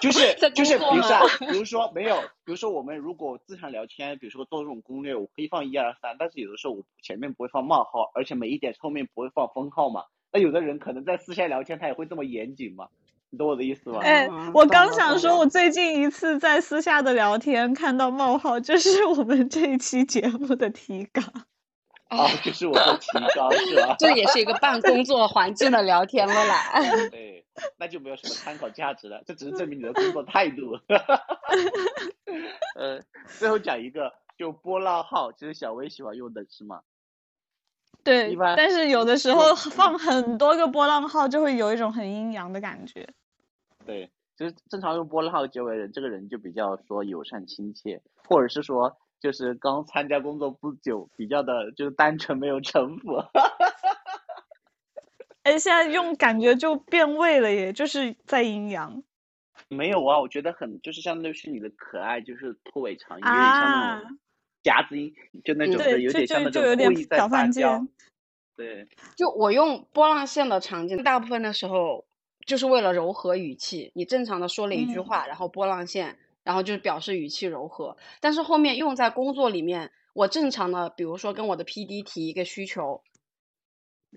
[0.00, 10.04] 就是 就是，比如说比如说没有，比如说我们如果日常聊天，比如说做这种攻略，我可以放一二三，但是有的时候我前面不会放冒号，而且每一点后面不会放分号嘛。
[10.32, 12.88] 那有的人可能在私下聊天，他也会这么严谨嘛。
[13.30, 13.98] 你懂我的意思吗？
[14.02, 21.24] 哎，我刚想说，我最近一次在私下的聊天看到冒号，这是我们这一期节目的提纲。
[22.08, 23.96] 啊，就是我的提纲是吧？
[23.98, 26.70] 这也是一个半工作环境的聊天了啦。
[27.10, 27.35] 对，
[27.78, 30.78] 那就没有什么参考价值了，这只是证明你的工作态度。
[32.76, 33.00] 呃，
[33.38, 36.82] 最后讲一个，就波浪号，其实小薇喜欢用的是吗？
[38.04, 43.08] 对，但是有的时候放很多个波浪号，就会有一种很阴阳的感觉。
[43.84, 53.16] 对，就是正常用波浪号结尾人，这个人就比较说友善亲切，或者是说就是刚参加工作不久，比较的就是单纯没有城府。
[55.46, 59.04] 哎，现在用感觉就变味了耶，就是在阴阳。
[59.68, 64.18] 没有啊，我觉得很就是相当于是你的可爱，就是拖尾长音，有点像那种。
[64.64, 67.86] 夹子音就那种的，有点像那种故意在撒娇。
[68.56, 72.04] 对，就我用波浪线的场景，大部分的时候
[72.44, 73.92] 就是为了柔和语气。
[73.94, 77.96] 你正常的说了一句话，然后波浪线，然后就是表示语气柔和。
[78.20, 83.04] 但是后面用在工作里面，我正常的，比如说跟我的 P D 提一个需求，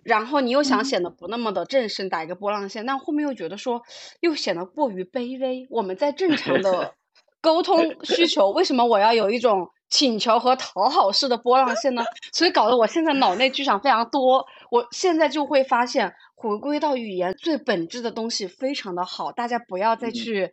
[0.03, 3.81] 然后你又想显得不那么的正式，打一个波浪线，但后面又觉得说
[4.21, 5.67] 又显得过于卑微。
[5.69, 6.93] 我们在正常的
[7.41, 12.03] 沟通需求，为什么我要有一种请求和讨好式的波浪线呢？
[12.33, 14.45] 所以搞得我现在脑内剧场非常多。
[14.71, 20.51] 我现在就会发现，回归到语言最本质的东西非常的好，大家不要再去。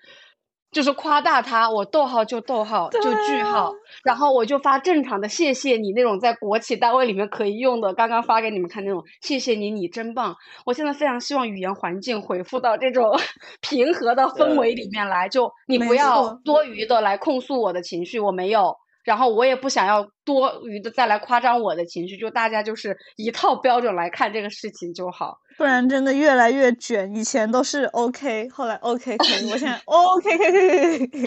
[0.77, 3.73] 就是夸大他，我逗号就逗号，就句号，
[4.05, 10.37] 然后我就发正常的谢谢你那种在国企单位里面可以用的，刚刚发给你们看那种谢谢你，你真棒。
[10.67, 13.11] 我现在非常希望语言环境回复到这种
[13.63, 18.77] 平和的氛围里面来，就你不要多余的来控诉我的情绪，我没有。
[19.07, 27.15] 然后我也不想要多余的再来夸张我的情绪，就大家就是一套标准来看这个事情就好，不然真的越来越卷。
[27.15, 31.27] 以前都是 OK，后来 OK 可以，我现在 OK 可以可以可以。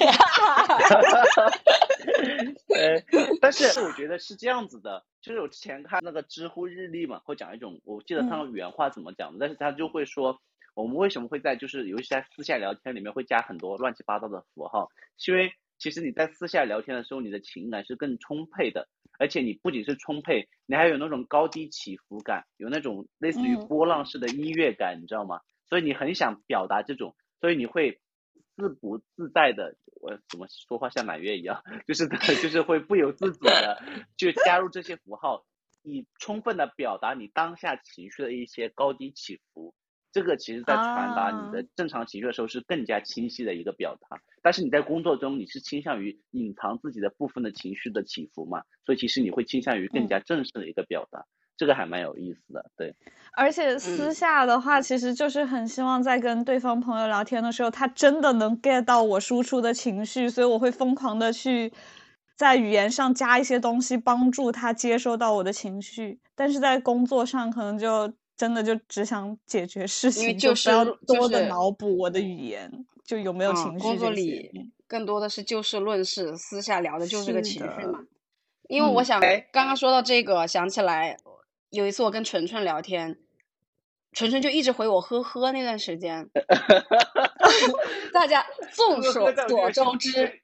[2.75, 3.01] 呃，
[3.39, 10.37] 但是我觉得是这样子的，就是我之前看那个知乎日历嘛，会讲一种，我记得他们原话怎么讲的，但是他就会说，
[10.75, 15.49] 我们为什么会在就是尤其在私下聊天里面会加很多乱七八糟的符号，是因为。
[15.79, 25.39] 其实你在私下聊天的时候，你的情感是更充沛的，而且你不仅是充沛，你还有那种高低起伏感，有那种类似于波浪式的音乐感，你知道吗？
[25.67, 27.99] 所以你很想表达这种，所以你会
[28.55, 33.81] 自不自在的，我怎么说话像满月一样，就是就是会不由自主的
[34.17, 35.45] 就 加入这些符号，
[35.83, 39.73] 以充分的表达你当下情绪的一些高低起伏。
[40.11, 51.25] 这个其实，在传达你的正常情绪的时候是更加清晰的一个表达，但是你在工作中你是倾向于隐藏自己的部分的情绪的起伏嘛，所以其实你会倾向于更加正式的一个表达，
[51.57, 52.95] 这个还蛮有意思的，对。
[53.33, 61.71] 而且私下的话，其实就是很希望在跟对方朋友聊天的时候，他真的能 get 到我输出的情绪，所以我会疯狂的去
[62.35, 68.11] 在语言上加一些东西，帮助他接收到我的情绪，但是在工作上可能就。
[68.39, 72.71] 真的就只想解决事情，就不要多的脑补我的语言，
[73.03, 73.79] 就有没有情绪。
[73.79, 77.99] 工作里更多的是就事论事，私下聊的就是个情绪嘛。
[78.69, 79.19] 因为我想
[79.51, 81.17] 刚刚说到这个，想起来
[81.69, 83.17] 有一次我跟纯纯聊天，
[84.13, 86.29] 纯纯就一直回我呵呵那段时间，
[88.13, 90.39] 大家 众所周知，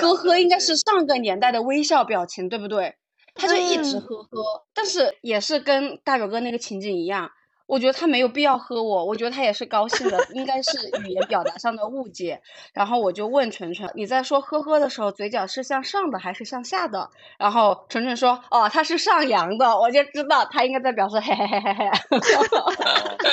[0.00, 2.96] 呵呵应该是上个年代的微笑表情，对不对？
[3.38, 7.30] 他就一直呵呵，但是也是跟大表哥那个情景一样，
[7.66, 12.42] 我觉得他没有必要呵我，我觉得他也是高兴的，应该是语言表达上的误解。
[12.72, 17.10] 然后我就问纯纯，你在说呵呵的时候，嘴角是向上的还是向下的？
[17.38, 21.90] 然后纯纯说，哦，他是上扬的，我就知道他应该在表示嘿嘿嘿嘿嘿。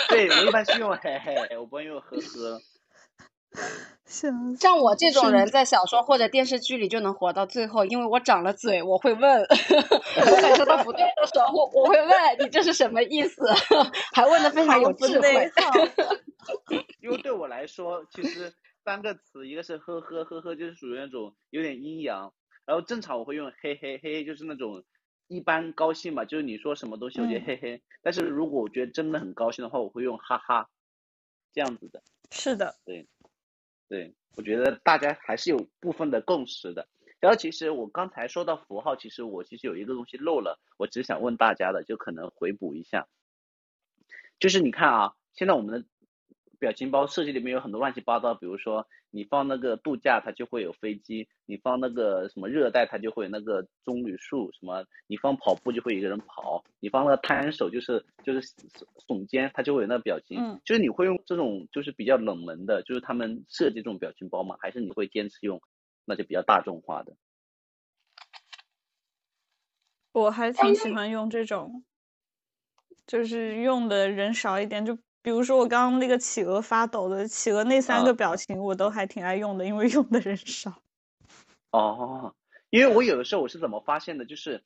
[0.10, 2.62] 对我一般是用嘿嘿，我不会用呵呵。
[4.06, 13.42] 像我这种人，在小说或者电视剧里就能活到最后，因为我长了嘴，我会问， 我感受到不对的时候，我会问你这是什么意思，
[14.14, 15.52] 还问的非常有智慧。
[17.02, 18.54] 因为对我来说，其实
[18.84, 22.32] 三个词，一个是呵呵呵呵，就是属于那种有点阴阳，
[22.66, 24.84] 然后正常我会用嘿嘿嘿，就是那种
[25.28, 30.70] 一般高兴嘛，就是你说什么东西我就嘿嘿，但是如果我觉得真的很高兴的话，我会用哈哈，
[31.54, 32.04] 这样子的。
[32.30, 33.08] 是的，对。
[33.88, 36.88] 对，我觉得大家还是有部分的共识的。
[37.20, 43.08] 然后其实我刚才说到符号，其实我其实有一个东西漏了，我只想问大家的，就可能回补一下。
[44.40, 45.88] 就是你看啊，现在我们的。
[46.66, 58.42] 表情包设计里面有很多乱七八糟，比如说你放那个度假，它就会有飞机；你放那个什么热带，它就会有那个棕榈树；什么你放跑步就会有一个人跑；你放那个摊手就是就是
[59.08, 60.40] 耸肩，它就会有那个表情。
[60.40, 64.58] 嗯，就是你会用这种就是比较冷门的，就是他们设计这种表情包吗？
[64.60, 65.62] 还是你会坚持用
[66.04, 67.16] 那就比较大众化的？
[70.14, 71.86] 我还挺喜欢用这种，
[73.06, 74.98] 就是用的人少一点就。
[75.26, 80.72] 比如说我刚刚那个企鹅发抖的企鹅那三个表情，我都还挺爱用的，因为用的人少。
[81.72, 82.36] 哦，
[82.70, 84.62] 因为我有的时候我是怎么发现的，就是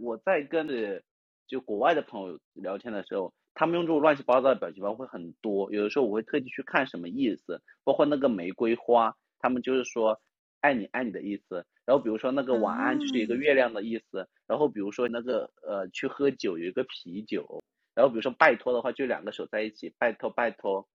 [0.00, 1.02] 我在跟着
[1.46, 5.70] 就国外的朋友聊天的时候，他们用这种乱七八糟的表情包会很多。
[5.70, 10.18] 有的时候我会特地去看什么意思，包括那个玫瑰花，他们就是说
[10.62, 11.66] 爱你爱你的意思。
[11.84, 14.26] 然后比如说那个晚安就是一个月亮的意思。
[14.46, 17.62] 然后比如说那个呃去喝酒有一个啤酒。
[17.98, 20.88] 然后比如说拜托的话，就两个手在一起，拜托拜托，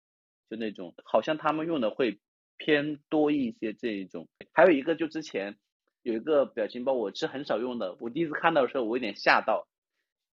[0.48, 2.20] 就那种，好像他们用的会
[2.58, 4.28] 偏多一些这一种。
[4.54, 5.58] 还有一个就之前
[6.04, 9.68] 有一个表情包，我是很少用的，我第一次看到的时候我有点吓到，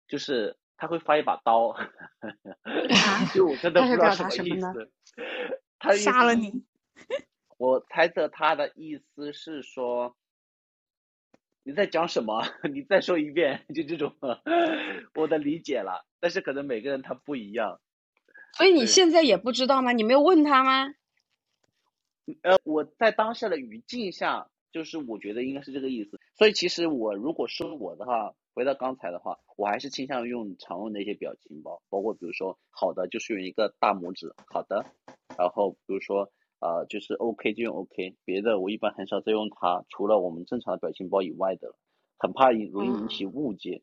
[0.08, 1.76] 就是他会发一把刀，
[3.34, 4.92] 就我真的不知道什么意思。
[5.80, 6.64] 他杀了你。
[7.58, 10.16] 我猜测他的意思是说。
[11.64, 12.44] 你在讲什么？
[12.74, 14.16] 你再说一遍， 就这种，
[15.16, 16.06] 我的理解了。
[16.20, 17.80] 但是可能每个人他不一样。
[18.54, 19.92] 所以你现在也不知道吗？
[19.92, 20.94] 你没有问他吗？
[22.44, 26.20] 呃，我在当下的语境下，就是我觉得应该是这个意思。
[26.36, 34.86] 所以其实我如果说我的话，回到刚才的话，我还是倾向于用常用的一些表情包，包括比如说好的就是用一个大拇指，好的，
[35.38, 36.32] 然后比如说
[36.62, 41.74] 呃就是 OK 就用 OK，别的我一般很少再用它，除了我们正常的表情包以外的，
[42.18, 43.82] 很怕引容易引起误解。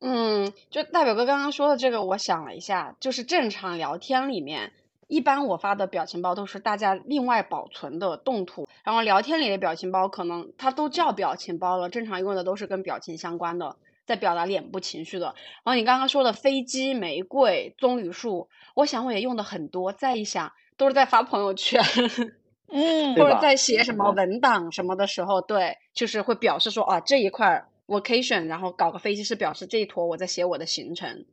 [0.00, 4.72] 嗯，就大表哥刚刚说的这个，我想了一下，就是正常聊天里面，
[5.08, 15.26] 一般我发的表情包都是大家另外保存的动图，然后聊天里的表情包可能它都叫表情包了，正常用的都是跟表情相关的，在表达脸部情绪的。
[15.64, 19.92] 然后你刚刚说的飞机、玫瑰、棕榈树，我想我也用的很多。
[19.92, 21.82] 再一想，都是在发朋友圈，
[22.72, 27.68] 嗯，或者在写什么文档什么的时候，对，就是会表示说啊这一块。
[27.88, 31.24] vacation，然后搞个飞机是表示这一坨我在写我的行程，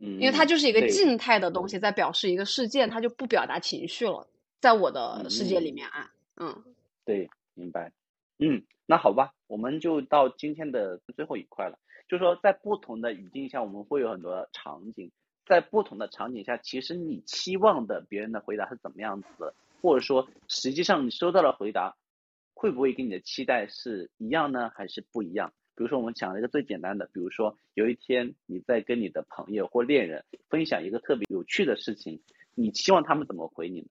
[0.00, 4.26] 嗯，因为它就是一个静态的东西，在表示一个事件，它就不表达情绪了，
[4.60, 5.70] 在我的世界里。
[5.70, 6.64] 面啊，嗯，
[7.04, 7.92] 对，明白，
[8.40, 11.78] 嗯，那好吧，我们就到今天的最后一块了，
[12.08, 15.12] 就是说在不同的语境下，我们会有很多场景，
[15.46, 21.96] 在不同的场景下，其实你期望的别人的回答是怎么样子的，或者说实际上你收到了回答。
[22.56, 25.52] 会不会跟你的期待是一样呢，还是不一样？
[25.74, 32.22] 比如说，我们讲了一个最简单的，比如说有一天你在跟你的朋友或恋人分享一个特别有趣的事情，
[32.54, 33.88] 你期望他们怎么回你呢？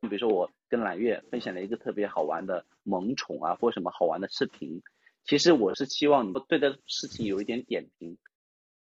[0.00, 4.82] 你比如说我跟蓝月分享了一个特别好玩的萌宠啊，或什么好玩的视频，
[5.24, 8.18] 其实我是期望你对这事情有一点点评，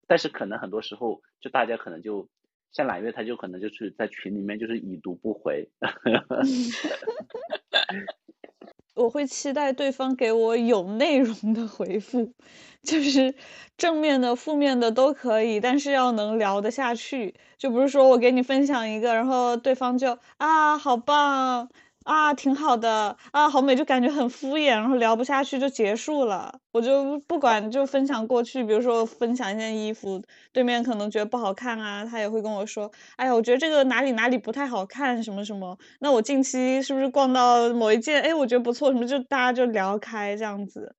[0.07, 2.29] 但是可能很多时候就大家可能就
[2.71, 5.69] 像揽月，他就可能就是在群里面就是已读不回。
[8.95, 12.33] 我会期待对方给我有内容的回复，
[12.81, 13.35] 就是
[13.75, 21.69] 正面的、负面的都可以，但是要能聊得下去，就不是说我给你分享一个，然后对方就啊好棒。
[22.05, 26.59] 啊，挺好的啊，好美，就感觉很敷衍，然后聊不下去就结束了。
[26.71, 35.77] 我就不管，就分享过去，比如说分享一件衣服，对面可能觉得不好看啊，他也会跟我说，哎呀，我觉得这个哪里哪里不太好看，什么什么。
[35.99, 40.95] 那我近期是不是逛到某一件，哎，我觉得不错，什么就大家就聊开这样子，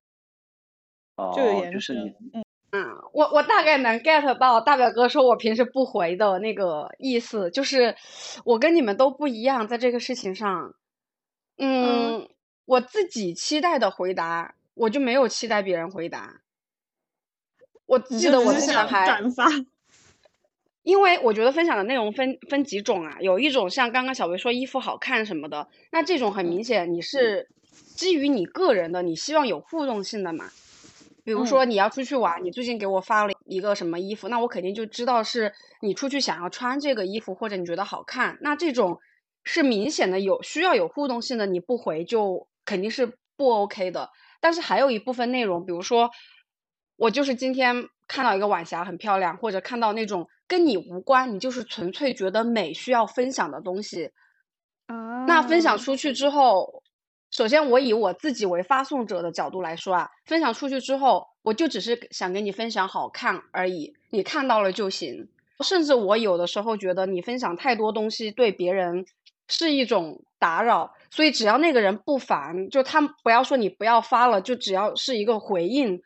[1.37, 1.97] 就有延伸。
[2.33, 2.43] 嗯
[2.73, 7.95] 嗯，我我大概能 get 到大表哥说我平时不回的那个意思，就是
[8.45, 10.75] 我跟你们都不一样，在这个事情上。
[11.57, 12.29] 嗯，
[12.65, 16.41] 我自己期待的回答，我就没有期待别人回答。
[17.87, 19.47] 我记得我之前还转发，
[20.83, 27.49] 因为我觉得分享的内容分分几种啊，有一种像刚刚小薇说衣服好看什么的，那这种很明显你是
[27.95, 30.51] 基于你个人的，你希望有互动性的嘛。
[31.23, 38.99] 比如说你要出去玩，你最近给我发了一个什么衣服，那我肯定就知道是你出去想要穿这个衣服，或者你觉得好看，那这种。
[39.45, 44.11] 是明显的有需要有互动性的，你不回就肯定是不 OK 的。
[44.41, 46.11] 但是还有一部分内容，比如说
[46.97, 54.11] 我就是今天看到一个晚霞很漂亮，或者看到那种跟你无关，你就是纯粹觉得美需要分享的东西，
[54.87, 56.83] 啊，那分享出去之后，
[57.31, 65.29] 首先我以我自己为发送者的角度来说啊，分享出去之后，我就只是想跟你分享好看而已，你看到了就行。
[65.61, 69.07] 甚至我有的时候觉得你分享太多东西对别人。
[69.49, 76.03] 是一种打扰，所以只要那个人不烦，就他不要说你不要发了，就只要是一个回应，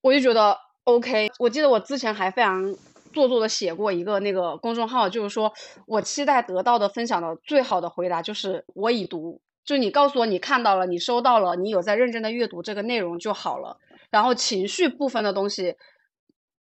[0.00, 1.30] 我就觉得 OK。
[1.38, 2.74] 我记得我之前还非常
[3.12, 5.52] 做作的写过一个那个公众号，就是说
[5.86, 13.78] 我期待得到的分享的最好的回答就是我已读，就你告诉我你看到了，你收到了，你有在认真的阅读这个内容就好了。
[14.10, 15.76] 然后情绪部分的东西，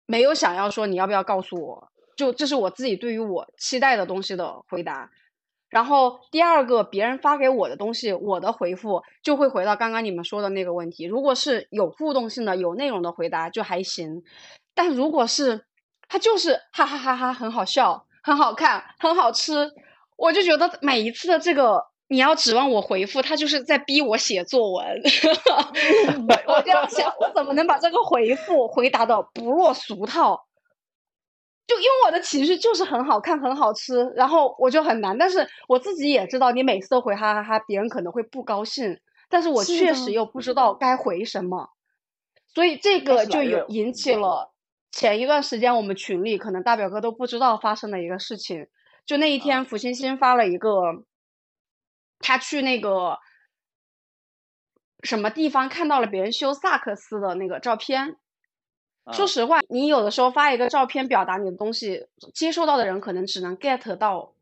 [0.07, 5.11] 没有想要说你要不要告诉我，就这是我自己对于我期待的东西的回答。
[5.77, 11.05] 然后第二个，别人发给我的东西，我的回复就会回到刚刚你们说的那个问题。
[11.05, 14.23] 如果是有互动性的、有内容的回答就还行，
[14.75, 15.67] 但如果是
[16.09, 19.71] 他就是哈哈哈哈很好笑、很好看、很好吃，
[20.17, 25.03] 我就觉得每一次的这个你要指望我回复，他就是在逼我写作文。
[26.49, 30.46] 我这样想，我怎么能把这个回复回答的不落俗套？
[31.67, 35.19] 就因为我的情绪就是很好看、很好吃，然后我就很难。
[35.19, 39.01] 但是我自己也知道，你每次都回哈哈哈，别人可能会不高兴。
[39.29, 41.71] 但是我确实又不知道该回什么，
[42.47, 44.55] 所以这个就有引起了
[44.93, 48.69] 前一段时间我们群里可能大表哥都不知道发生的一个事情。
[49.05, 51.05] 就那一天，福星星发了一个
[52.21, 53.19] 他去那个
[55.03, 58.17] 什么地方看到了别人修萨克斯的那个照片。
[59.13, 64.33] 说实话，你有的时候发一个照片表达你的东西，接收到的人可能只能 get 到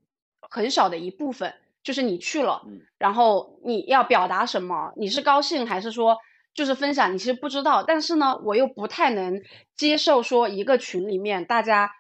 [0.41, 2.63] 很少的一部分，就是你去了，
[2.97, 6.17] 然后你要表达什么，你是高兴还是说
[6.55, 7.83] 就是分享，你其实不知道。
[7.83, 9.43] 但是呢，我又不太能
[9.77, 11.93] 接受说一个群里面大家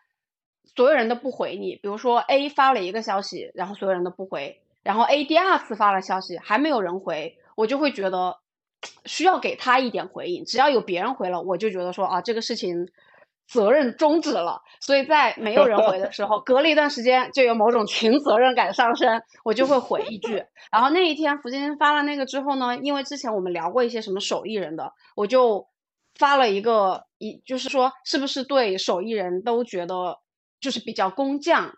[0.65, 8.39] 所有人都不回你，比如说 A 发了一个消息，然后所有人都不回，然后 A 第二次发了消息还没有人回，我就会觉得。
[9.05, 12.89] 需要给他一点回应，只要有别人回了，我就觉得说啊，这个事情
[13.47, 14.63] 责任终止了。
[14.81, 20.45] 所以在没有人回的时候， 隔了一段时间，就有某种群责任感上升，我就会回一句。
[20.73, 25.67] 然后那一天福星发了那个之后呢，因为之前我们聊过一些什么手艺人的，我就
[26.15, 30.19] 发了一个一，就是说是不是对手艺人都觉得
[30.61, 31.75] 就是比较工匠？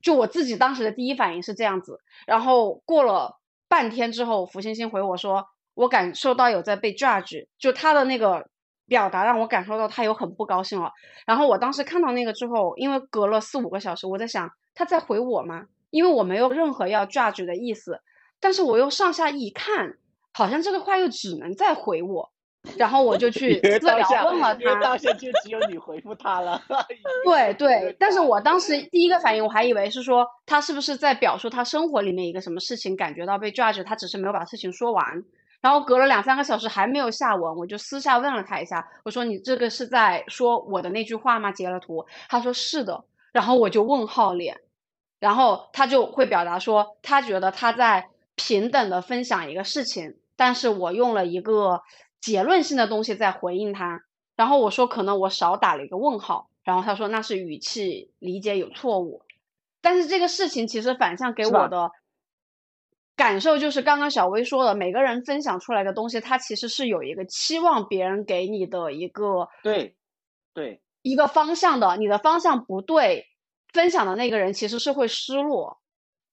[0.00, 2.00] 就我自己当时的第一反应是这样子。
[2.26, 3.38] 然后过了
[3.68, 5.46] 半天之后，福星星回我说。
[5.74, 8.48] 我感受到有在被 judge，就他的那个
[8.86, 10.92] 表达让我感受到他有很不高兴了。
[11.26, 15.66] 然后我当时看到那个之后，因为隔了四五个小时，我在想他在回我吗？
[15.90, 18.00] 因为我没有任何要 judge 的意思，
[18.40, 19.98] 但是我又上下一看，
[20.32, 22.30] 好像这个话又只能再回我。
[22.76, 26.62] 然后我就去私聊问了他，当下就只有你回复他了。
[27.26, 35.24] 对对，但是我当时第一个反应我还以为是说他是不是在表述他生活里面一个什么事情感觉到被 judge，他只是没有把事情说完。
[35.62, 41.52] 然后隔了两三个小时还没有下文，我就私下问了他一下，我说你这个是在说我的那句话吗？
[41.52, 44.60] 截了图，他说是的，然后我就问号脸，
[45.20, 51.82] 然后他就会表达说他觉得他在平等的分享一个事情，但是我用了一个
[52.20, 54.02] 结论性的东西在回应他，
[54.34, 59.22] 然后我说可能我少打了一个问号，然后他说那是语气理解有错误，
[59.80, 61.92] 但是这个事情其实反向给我的。
[63.22, 69.94] 感受就是刚刚小薇说的，每个人分享出来的东西，它其实是有一个期望别人给你的一个对
[70.52, 71.96] 对一个方向的。
[71.98, 73.28] 你的方向不对，
[73.72, 75.78] 分享的那个人其实是会失落。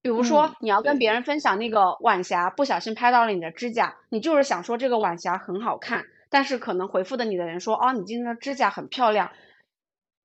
[0.02, 9.30] 比如说，你要跟别人分享那个晚霞，不小心拍到了你的指甲，你就是想说这个晚霞很好看，但是可能回复的你的人说，哦，你今天的指甲很漂亮，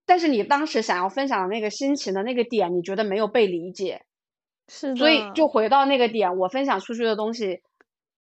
[0.06, 4.06] 但是你当时想要分享的那个心情的那个点，你觉得没有被理解。
[4.68, 7.60] 是，所以就回到那个点，我分享出去的东西，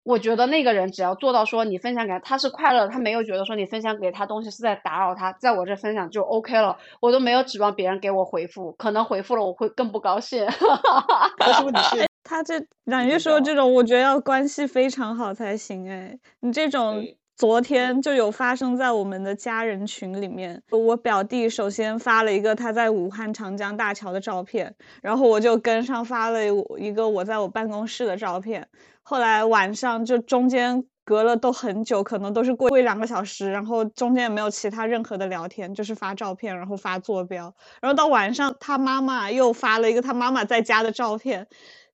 [0.05, 10.47] 我觉得那个人只要做到说你分享给他，他是快乐，他没有觉得说你分享给他东西是在打扰他，在我这分享就 OK 了，我都没有指望别人给我回复，可能回复了我会更不高兴。
[11.39, 17.05] 不是问题他这冉月说这种，我觉得要关系非常好才行哎，你这种。
[17.39, 26.41] 昨天就有发生在我们的家人群里面，我表弟首先发了一个他在武汉长江大桥的照片，然后我就跟上发了
[26.79, 28.67] 一个我在我办公室的照片。
[29.05, 37.55] 后来晚上就中间隔了都很久，可能都是过一两个小时，然后中间也没有其他任何的聊天，就是发照片，然后发坐标。
[37.81, 41.47] 然后到晚上，他妈妈又发了一个他妈妈在家的照片，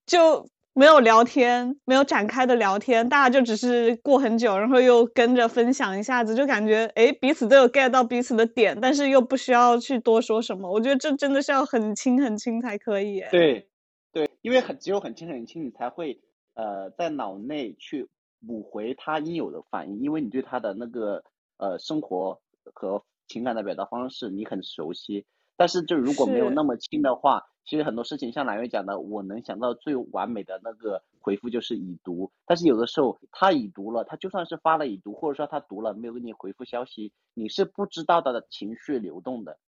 [0.06, 0.48] 就。
[0.76, 10.68] 没有聊天，没有展开的聊天，大家就只是过很久，然后又跟着分享一下子，就感觉哎，彼此都有 get 到彼此的点，但是又不需要去多说什么。
[10.68, 13.22] 我觉得这真的是要很亲很亲才可以。
[13.30, 13.68] 对，
[14.12, 16.20] 对，因为很只有很亲很亲，你才会
[16.54, 18.08] 呃在脑内去
[18.44, 21.22] 补回他应有的反应，因为你对他的那个
[21.58, 22.40] 呃生活
[22.72, 25.24] 和情感的表达方式你很熟悉。
[25.56, 27.44] 但是就如果没有那么亲的话。
[27.64, 32.30] 其实很多事情像蓝月讲的，我能想到最完美的那个回复就是已读。
[32.44, 39.58] 但是有的时候他已读了，他就算是发了已读，或者说他读了没有给你回复消息，你是不知道他的情绪流动的。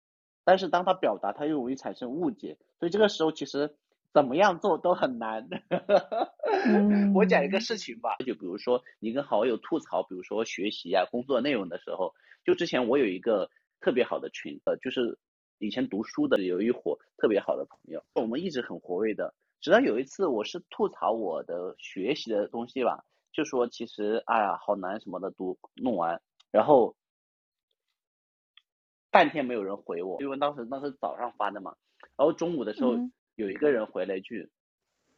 [0.45, 3.75] 但是当他表达，他又容易产生误解，所以这个时候其实
[4.13, 5.49] 怎么样做都很难。
[7.15, 12.13] 我讲一个事情吧，就比如说你跟好友吐槽，比如说学习啊、工作内容的时候，
[12.45, 13.49] 就之前我有一个
[13.81, 15.19] 特别好的群，呃，就是。
[15.59, 19.35] 以前读书的有一伙特别好的朋友，我们一直很活跃的。
[19.61, 26.95] 直到有一次，我是吐槽我的学习的东西吧，就说其实哎呀好难什么的读弄完，然后
[29.11, 31.75] 半天没有人回我，因为当时那是早上发的嘛。
[32.17, 32.95] 然后中午的时候
[33.35, 34.51] 有一个人回了一句，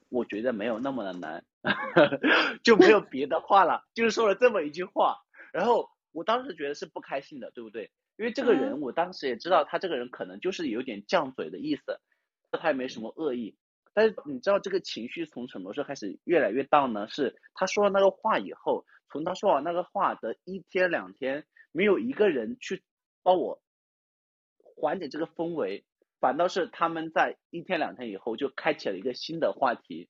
[0.08, 1.44] 我觉得没有那么的难，
[2.62, 5.18] 就没有别的话了，就是说了这么一句话。
[5.52, 7.90] 然后我当时觉得是不开心的，对不对？
[8.18, 12.00] 因为这个人，我当时也知道他这个人可能就是有点犟嘴的意思，
[12.50, 13.56] 他也没什么恶意。
[13.94, 17.08] 但是你知道这个情绪从什么时候开始越来越荡呢？
[17.08, 22.82] 是他说了那个话以后，从他说完那个话的一天两天，没有一个人去
[23.22, 23.62] 帮我
[24.58, 25.84] 缓解这个氛围，
[26.18, 30.08] 反倒是他们在一天两天以后就开启了一个新的话题，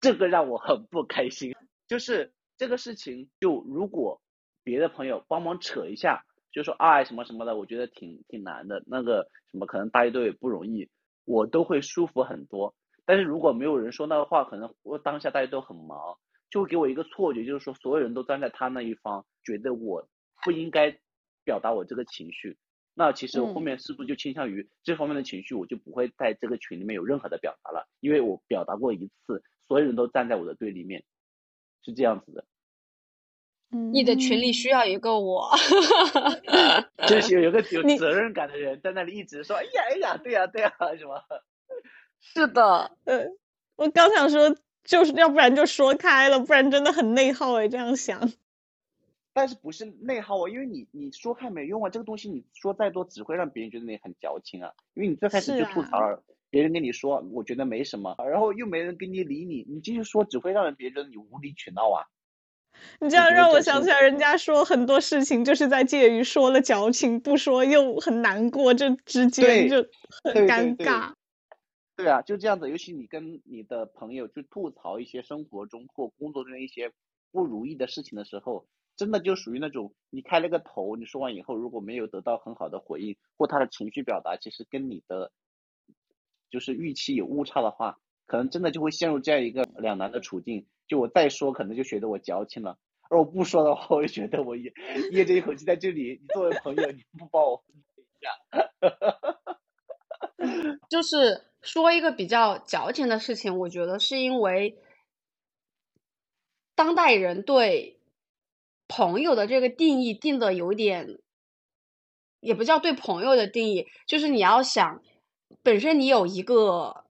[0.00, 1.54] 这个让我很不开心。
[1.86, 4.20] 就是这个事情，就如果
[4.64, 6.24] 别的朋友帮忙扯一下。
[6.54, 8.80] 就说爱什么什么的，我觉得挺挺难的。
[8.86, 10.88] 那个什么可能大家都也不容易，
[11.24, 12.72] 我都会舒服很多。
[13.04, 16.16] 但是如果没有人说那个话，可能我当下大家都很忙，
[16.50, 20.08] 就会给我一个错觉，就是说所有人都站在他那一方，觉得我
[20.44, 20.96] 不应该
[21.44, 22.56] 表达我这个情绪。
[22.94, 31.02] 那其实我后面是不是就倾向于这方面的情绪，我就不会在这个群里面有任何的表达了，因为我表达过一次，所有人都站在我的对立面，
[31.82, 32.44] 是这样子的。
[33.70, 35.50] 你的群里需要一个我，
[37.08, 41.20] 就是有个有责任感的人在那里一直说，哎呀哎呀，对呀对呀，什么？
[42.20, 43.26] 是的，呃，
[43.76, 44.54] 我刚想说，
[44.84, 48.30] 就是要不然就说开了，不然真的很内耗哎，这样想。
[49.34, 50.48] 但是不是内耗啊？
[50.48, 54.70] 因为你你说开没用啊，这个东西你说再多只会让别人觉得你很矫情啊。
[54.94, 62.06] 因为你最开始就吐槽了，别人跟你说，我觉得没什么，然后又没人跟你理你，你继续说只会让人别人觉得你无理取闹啊。
[63.00, 69.76] 你这样让我想起来，人家说很多事情就是在介于说了矫情，不说又很难过，这之间就
[70.22, 71.12] 很尴尬。
[71.96, 72.70] 对啊，就这样子。
[72.70, 76.92] 尤其你跟你的朋友去吐槽一些生活中或工作中一些
[77.30, 78.66] 不如意的事情的时候。
[78.96, 85.32] 真的就属于那种你开了个头，你说完以后如果没有得到很好的回应，或他的情绪表达其实跟你的
[86.48, 90.66] 就是预期有误差的话，可能真的就会陷入这样一个两难的处境。
[90.86, 92.76] 就我再说，可能就觉得我矫情了；
[93.10, 94.72] 而我不说的话，我就觉得我噎
[95.12, 96.18] 噎着一口气在这里。
[96.20, 98.30] 你作为朋友，你不帮我分一下，
[100.90, 104.78] 就是说一个比较矫情的事情，我觉得是因为
[106.74, 108.00] 当代人对。
[108.86, 111.18] 朋友的这个定义定的有点，
[112.40, 115.02] 也不叫对朋友的定义，就是你要想，
[115.62, 117.06] 本身你有一个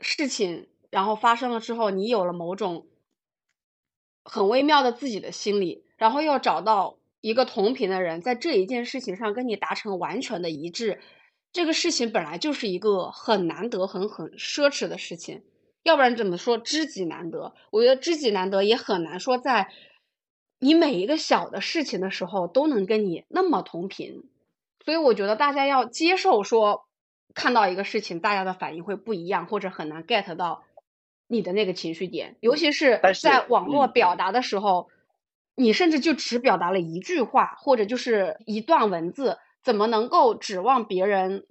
[0.00, 2.88] 事情，然后发生了之后，你有了某种
[4.24, 11.00] 很微妙的自己的心理，然后要找到一个同频的人，在这一件事情上跟你达成完全的一致，
[11.52, 15.42] 这个事情本来就是一个很难得、很很奢侈的事情，
[15.82, 17.54] 要不然怎么说知己难得？
[17.70, 19.72] 我觉得知己难得也很难说在。
[20.64, 24.22] 你每一个小的事情的时候都能跟你那么同频，
[24.84, 26.86] 所以我觉得大家要接受说，
[27.34, 30.62] 看到一个事情，大家的反应会不一样，或者很难 get 到
[31.32, 34.88] 你的那个情绪点，尤其是在网络表达的时候，
[35.56, 41.46] 你甚至就只表达了一句话，或者就是一段文字，怎么能够指望别人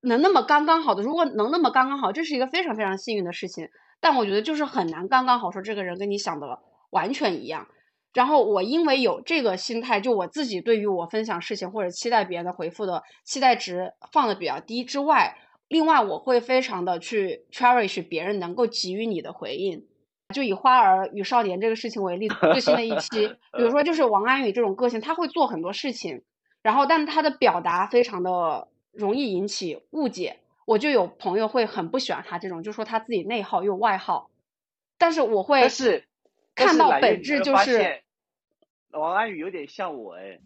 [0.00, 1.02] 能那么刚刚好的？
[1.02, 3.68] 如果能那么刚刚好，这是一个非常非常幸运的事情，
[4.00, 6.60] 但我觉得就是很难刚刚好说这个人跟你想的。
[6.90, 7.68] 完全一样，
[8.12, 15.38] 然后我因为有这个心态，就我自己对于我分享事情或者期待别人的回复的期待值放的比较低之外，
[15.70, 19.86] 另外我会非常的去 cherish 别人能够给予你的回应。
[20.34, 26.22] 就以花儿与少年这个事情为例，最新的一期， 比如说就是王安宇这种个性，他会做很多事情，
[26.62, 34.30] 然后但他的表达非常的容易引起误解，我就有朋友会很不喜欢他这种，就说他自己内耗又外耗，
[34.98, 35.68] 但是我会。
[35.68, 36.04] 是。
[36.52, 38.02] 看到本质就是，
[38.90, 40.40] 王安宇有点像我哎，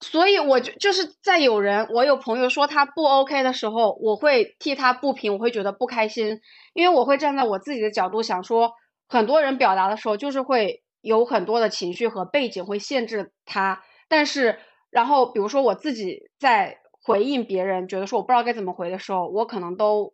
[0.00, 6.40] 所以我就就是在有人我有朋友说他不 OK 的时候，我会替他不平，我会觉得不开心，
[6.72, 8.72] 因为我会站在我自己的角度想说，
[9.08, 20.12] 很多人表达的时候就是会有很多的情绪和背景会限制他，但是然后比如说我自己在回应别人，觉得说我不知道该怎么回的时候，我可能都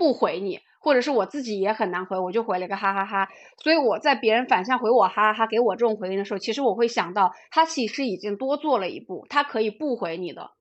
[0.00, 0.58] 不回你。
[0.82, 3.28] 或者是我自己也很难回，我就回了一个哈哈哈。
[3.62, 10.52] 所以我在别人反向回我哈哈哈给我这种回应的时候，其实我会想到他其实已经多做了一步，他可以不回你的，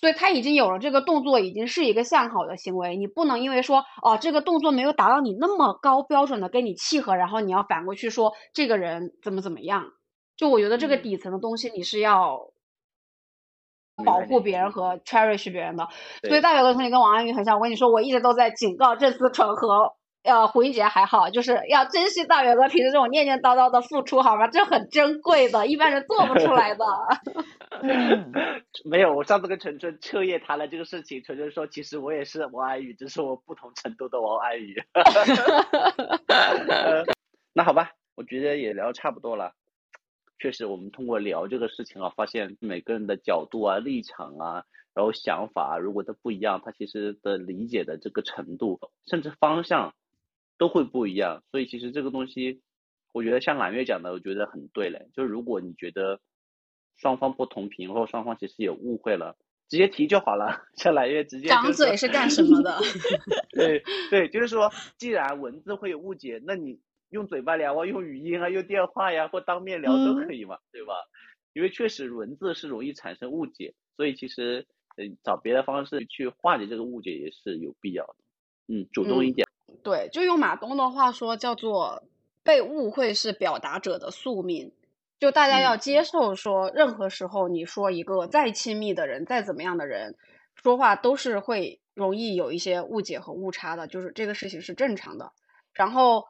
[0.00, 2.96] 所以他已经有了这个动作，已经是一个向好的行为。
[2.96, 9.92] 你不能因为说哦这个动作没有达到你那么高标准的跟你契合，然后你要反过去说这个人怎么怎么样。
[10.36, 12.50] 就我觉得这个底层的东西你是要。
[14.04, 15.88] 保护别人和 cherish 别人的，
[16.28, 17.56] 所以大表哥同学跟王安宇很像。
[17.56, 24.48] 我跟你说，我一直都在警告郑思纯和呃胡一杰还好，就是要珍惜大表哥平时这种念念叨叨的付出，好吗？
[24.48, 26.84] 这很珍贵的，一般人做不出来的。
[28.84, 34.76] 没有，我上次跟纯纯彻夜谈了这个事情，纯纯说其实我也是王安宇，只是我不同程度的王安宇。
[37.54, 39.52] 那好吧，我觉得也聊差不多了。
[40.38, 44.64] 确实，我们通过聊这个事情啊，发现每个人的角度啊、立场啊，
[44.94, 49.94] 然后想法，啊如果都不一样，他其实的理解的这个程度，甚至方向
[50.58, 51.42] 都会不一样。
[51.50, 52.60] 所以，其实这个东西，
[53.14, 55.08] 我觉得像揽月讲的，我觉得很对嘞。
[55.14, 56.20] 就是如果你觉得
[56.96, 59.36] 双方不同频，或双方其实也误会了，
[59.70, 60.64] 直接提就好了。
[60.76, 62.78] 像揽月直接张嘴是干什么的？
[63.56, 66.78] 对对，就是说，既然文字会有误解，那你。
[67.10, 70.94] 用嘴巴聊啊，用语音啊，用电话呀，或当面聊都可以嘛，对吧？
[71.52, 78.16] 因为确实文字是容易产生误解，所以其实呃找别的方式去化解这个误解也是有必要的。
[78.68, 79.46] 嗯，主动一点。
[79.82, 82.02] 对，就用马东的话说，叫做
[82.42, 84.72] 被误会是表达者的宿命。
[85.18, 90.14] 就大家要接受，说任何时候你说一个再亲密的人，再怎么样的人，
[90.54, 95.32] 说话都是会容易有一些误解和误差的，就是这个事情是正常的。
[95.72, 96.26] 然后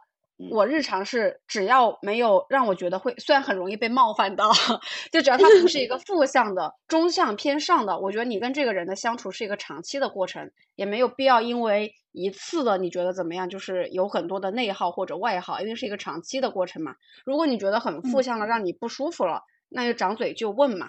[0.51, 4.51] 我日常是只要没有让我觉得会，虽然很容易被冒犯到，
[5.12, 11.95] 就只要他不是一个 负向的、中向偏上的，我觉得你跟这个人的相处是一个长期的过程，也没有必要因为。
[12.18, 13.47] 一次的你觉得怎么样？
[13.47, 16.95] 就是有很多的内耗或者外耗，因为是一个长期的过程嘛。
[17.26, 20.89] 如果你觉得很负向的，让你不舒服了，那就长嘴就问嘛。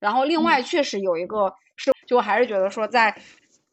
[0.00, 3.16] 然后另外确实有一个是，就我还是觉得说，在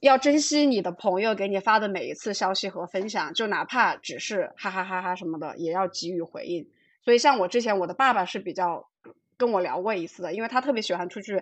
[0.02, 6.68] 要珍惜你的朋友给你发的每一次消息和分享，就哪怕只是哈哈哈哈什么的，也要给予回应。
[7.06, 8.90] 所以像我之前，我的爸爸是比较
[9.38, 11.42] 跟我聊过一次的，因为他特别喜欢出去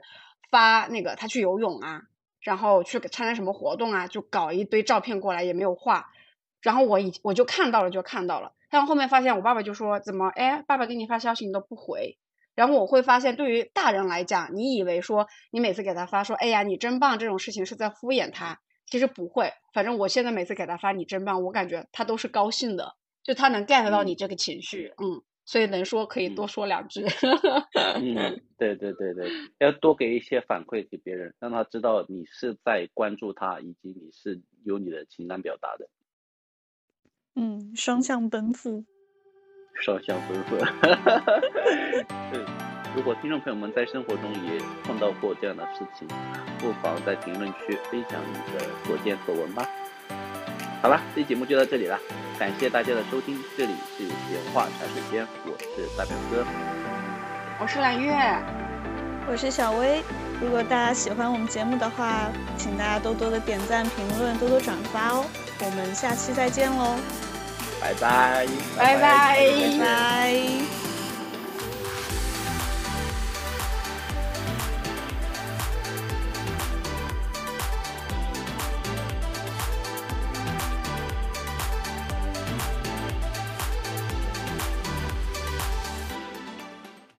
[0.51, 2.03] 发那个他去游泳啊。
[2.41, 6.09] 然后去参加什么活动啊，就搞一堆照片过来，也没有画。
[6.61, 8.53] 然后我已我就看到了，就看到了。
[8.69, 10.29] 但后面发现我爸爸就说：“怎么？
[10.29, 12.17] 哎，爸爸给你发消息你都不回。”
[12.59, 19.53] 然后我会发现，对于大人来讲，你以为说你每次给他发说“哎呀，你真棒”这种事情是在敷衍他，其实不会。
[19.73, 25.21] 反正我现在每次给他发“你真棒”，我感觉他都是高兴的，就他能 get 到你这个情绪，嗯。
[25.45, 27.03] 所以能说可以多说两句。
[27.95, 35.89] 嗯， 对对对对，要多给一些反馈给别人，让他知道你是在关注他，以及你是有你的情感表达的。
[37.35, 38.83] 嗯，双向奔赴。
[39.81, 40.57] 双向奔赴。
[42.31, 42.45] 对，
[42.95, 46.07] 如果听众朋友们在生活中也碰到过这样的事情，
[46.59, 49.65] 不妨在评论区分享你的所见所闻吧。
[50.81, 51.99] 好了，这期节目就到这里了，
[52.37, 56.45] 感谢大家的收听，这里是闲话茶水间，我是大表哥，
[57.59, 58.13] 我是蓝月，
[59.29, 60.01] 我是小薇。
[60.41, 65.25] 如果大家喜欢我们节目的话，请大家多多的点赞、评论、多多转发哦。
[65.61, 66.95] 我们下期再见喽，
[67.81, 68.45] 拜拜，
[68.77, 70.78] 拜拜，拜拜。